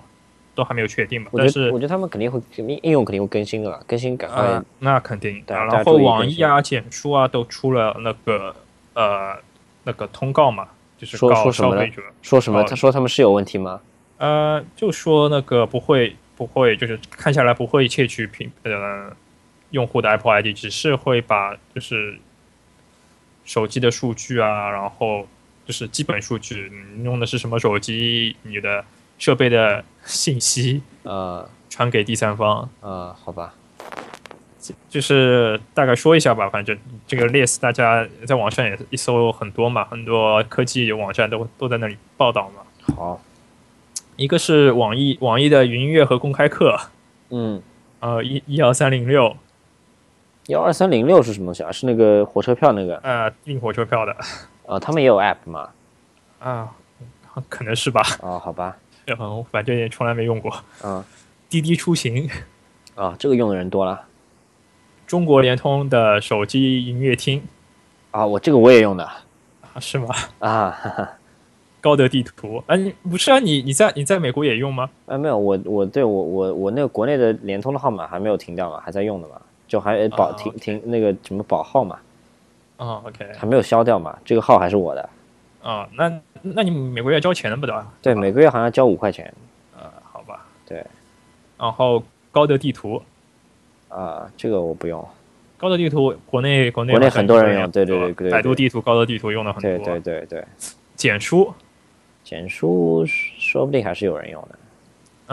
[0.54, 1.30] 都还没有确定吧。
[1.34, 4.42] 但是我觉得他们肯定会应应用肯定会更新的了，更新赶快。
[4.42, 5.42] 啊，那肯定。
[5.46, 8.54] 对然后网易啊、简书啊都出了那个
[8.94, 9.36] 呃
[9.84, 10.68] 那个通告嘛，
[11.02, 11.84] 就是说说什么。
[12.22, 12.60] 说什么？
[12.60, 13.80] 哦他说他们是有问题吗？
[14.18, 19.14] 呃，就说那个不会不会，就是看下来不会窃取品呃
[19.70, 22.16] 用户的 Apple ID，只是会把就是
[23.44, 25.26] 手机的数据啊，然后
[25.66, 28.84] 就是基本数据，你用的是什么手机，你的
[29.18, 33.54] 设备的信息呃传给第三方，呃，好吧，
[34.88, 36.48] 就是大概说一下吧。
[36.48, 36.76] 反正
[37.06, 42.94] 这个 list 大家在网上也一搜很多嘛，很多科技网站都都在那里报道嘛。
[42.96, 43.20] 好，
[44.16, 46.78] 一个是网易网易的云音乐和公开课。
[47.30, 47.62] 嗯，
[48.00, 49.36] 呃，一一二三零六，
[50.48, 51.72] 幺二三零六是什么东西啊？
[51.72, 54.14] 是那个火车票那个呃，订火车票的
[54.66, 54.78] 啊？
[54.78, 55.68] 他们也有 app 吗？
[56.40, 56.74] 啊，
[57.48, 58.76] 可能是吧，哦，好吧，
[59.06, 60.52] 嗯，反正也从来没用过。
[60.84, 61.02] 嗯
[61.48, 62.28] 滴滴出行，
[62.94, 64.02] 啊，这个用的人多了
[65.12, 67.42] 中国联通的手机音乐厅
[68.12, 69.20] 啊，我这个我也用的啊，
[69.78, 70.08] 是吗？
[70.38, 71.10] 啊，哈哈，
[71.82, 73.38] 高德地图，啊，你不是啊？
[73.38, 74.88] 你你在你在美国也用吗？
[75.04, 79.34] 啊没有，我我对我我我那个国内的联通的号码还没有停掉嘛，还在用的嘛，
[79.68, 81.98] 就还保啊停停那个什么保号嘛，
[82.78, 85.10] 啊，OK，还没有消掉嘛，这个号还是我的，
[85.62, 86.10] 啊，那
[86.40, 87.86] 那你每个月交钱的不得？
[88.00, 89.30] 对，每个月好像交五块钱
[89.76, 90.46] 呃，好吧。
[90.66, 90.82] 对。
[91.58, 93.02] 然后高德地图，
[93.94, 95.06] 啊，这个我不用，
[95.58, 99.84] 高德地图国内国内国内很多人用对对对对百度地图、高德地图用的很多。
[99.84, 100.44] 对对对对，
[100.96, 101.52] 简书，
[102.24, 104.58] 简书说不定还是有人用的。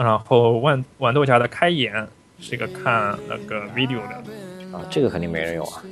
[0.02, 2.06] 然后豌豌豆荚的开眼
[2.38, 5.82] 是一个看那个 video 的，啊，这个肯定没人用啊！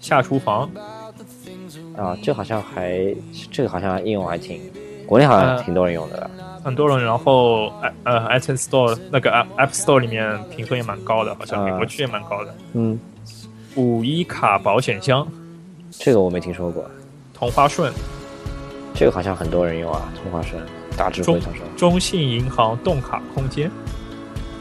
[0.00, 0.70] 下厨房，
[1.96, 3.14] 啊，这好像还
[3.50, 4.60] 这个好像应用还挺，
[5.12, 6.30] 国内好像呃挺多人用的。
[6.64, 7.70] 很多人，然后
[8.02, 11.66] 呃 iTunes Store 那个 App Store 里面评分也蛮高的，好像啊。
[11.66, 12.54] 美国区也蛮高的。
[12.72, 12.98] 嗯，
[13.74, 15.28] 五一卡保险箱，
[15.90, 16.90] 这个我没听说过，
[17.34, 17.92] 同花顺，
[18.94, 20.10] 这个好像很多人用啊。
[20.22, 20.62] 同花顺
[20.96, 23.70] 大智慧中，中信银行动卡空间，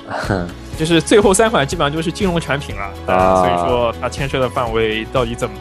[0.78, 3.36] 就是最后三款基本上就是金融产品了，啊。
[3.38, 5.56] 所以说它牵涉的范围到底怎么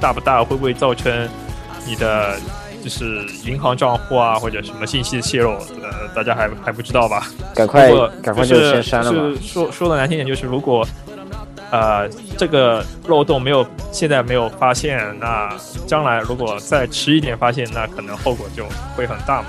[0.00, 1.28] 大不大，会不会造成
[1.84, 2.36] 你的
[2.88, 5.50] 就是银行账户啊或者什么信息泄露，
[5.82, 7.26] 呃，大家还还不知道吧？
[7.54, 7.90] 赶快
[8.22, 9.18] 赶快就先删了吧。
[9.18, 10.86] 就是说说的难听点，就是如果
[11.70, 12.08] 呃
[12.38, 15.54] 这个漏洞没有现在没有发现，那
[15.86, 18.64] 将来如果再迟一点发现，那可能后果就
[18.96, 19.48] 会很大嘛。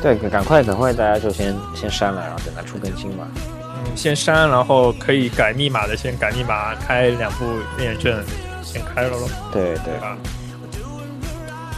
[0.00, 3.26] 对，赶快赶快，大家就先先删了，然后等它出更新嘛。
[3.36, 7.44] 嗯，先删，然后可以改密码的先改密码，开两步
[7.80, 8.22] 验证，
[8.62, 9.94] 先开了咯，对对？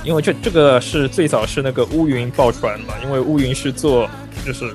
[0.05, 4.09] 因为这这个是最早是那个乌云爆出来的嘛，因为乌云是做
[4.45, 4.71] 就是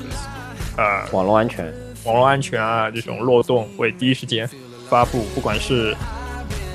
[0.75, 1.71] 呃网络安全
[2.03, 4.49] 网络安全啊这种漏洞会第一时间
[4.89, 5.95] 发布，不管是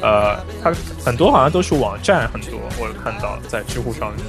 [0.01, 0.73] 呃，它
[1.05, 4.25] 很多好像都是网站，很多我有看到在知乎上面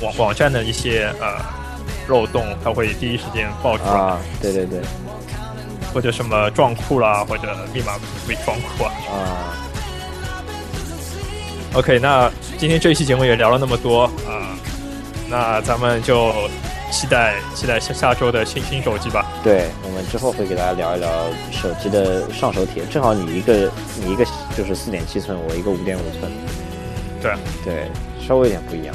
[0.00, 1.36] 网网站的一些呃
[2.08, 4.80] 漏洞，它会第一时间爆出来，啊，对对对，
[5.92, 8.92] 或者什么撞库啦，或者密码被撞库啊。
[9.10, 9.52] 啊，
[11.72, 14.58] OK，那今天这一期节目也聊了那么多啊、
[15.28, 16.32] 那咱们就
[16.90, 19.24] 期待期待下下周的新新手机吧。
[19.44, 22.88] 对，我们之后会给大家聊一聊手机的上手体验。
[22.90, 23.70] 正好你一个
[24.04, 24.24] 你一个
[24.56, 26.32] 就是四点七寸，我一个五点五寸，
[27.22, 27.32] 对
[27.64, 27.86] 对，
[28.20, 28.94] 稍微有点不一样。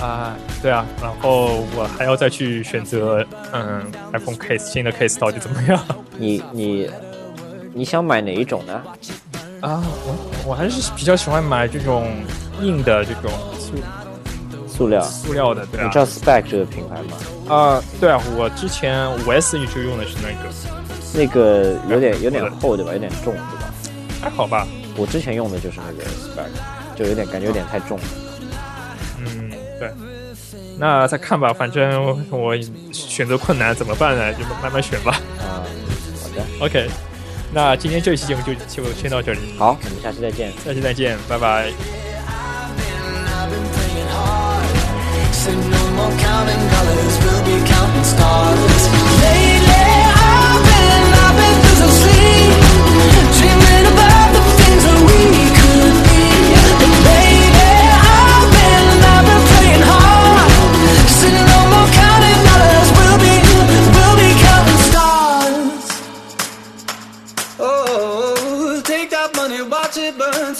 [0.00, 5.80] 啊，对啊，然后我还要再去选择，嗯，iPhone case 新的 case 到底怎么样
[6.16, 6.90] 你你
[7.72, 8.82] 你想买哪一种呢？
[9.60, 9.82] 啊？
[10.04, 12.10] 我我还是比较喜欢买这种
[12.60, 13.72] 硬的这种塑
[14.68, 15.02] 塑料。
[15.02, 15.98] 塑料的，对啊你知。
[15.98, 17.54] 道 Spec 这个品牌吗？
[17.54, 20.48] 啊，对啊，我之前五 S 一直用的是那个，
[21.14, 22.92] 那个有点有点厚对吧？
[22.92, 23.72] 有点重对吧？
[24.20, 24.66] 还好吧？
[24.96, 28.04] 我之前用的就是那个 Spec，就有点感觉有点太重了。
[29.18, 29.90] 嗯，对。
[30.80, 32.54] 那再看吧，反正我
[32.92, 34.32] 选择困难怎么办呢？
[34.34, 35.20] 就慢慢选吧。
[35.40, 35.66] 啊、
[36.22, 36.88] 好的，OK，
[37.52, 40.52] 那今天这一期节目就就先到这里，好，我们下期再见。
[40.64, 41.68] 下期再见，拜拜。
[41.68, 44.68] I've been playing hard.
[45.32, 48.88] Said no more counting dollars, we'll be counting stars.
[49.22, 49.72] Lately,
[50.12, 52.52] I've been, I've been losing sleep,
[53.38, 53.67] dreaming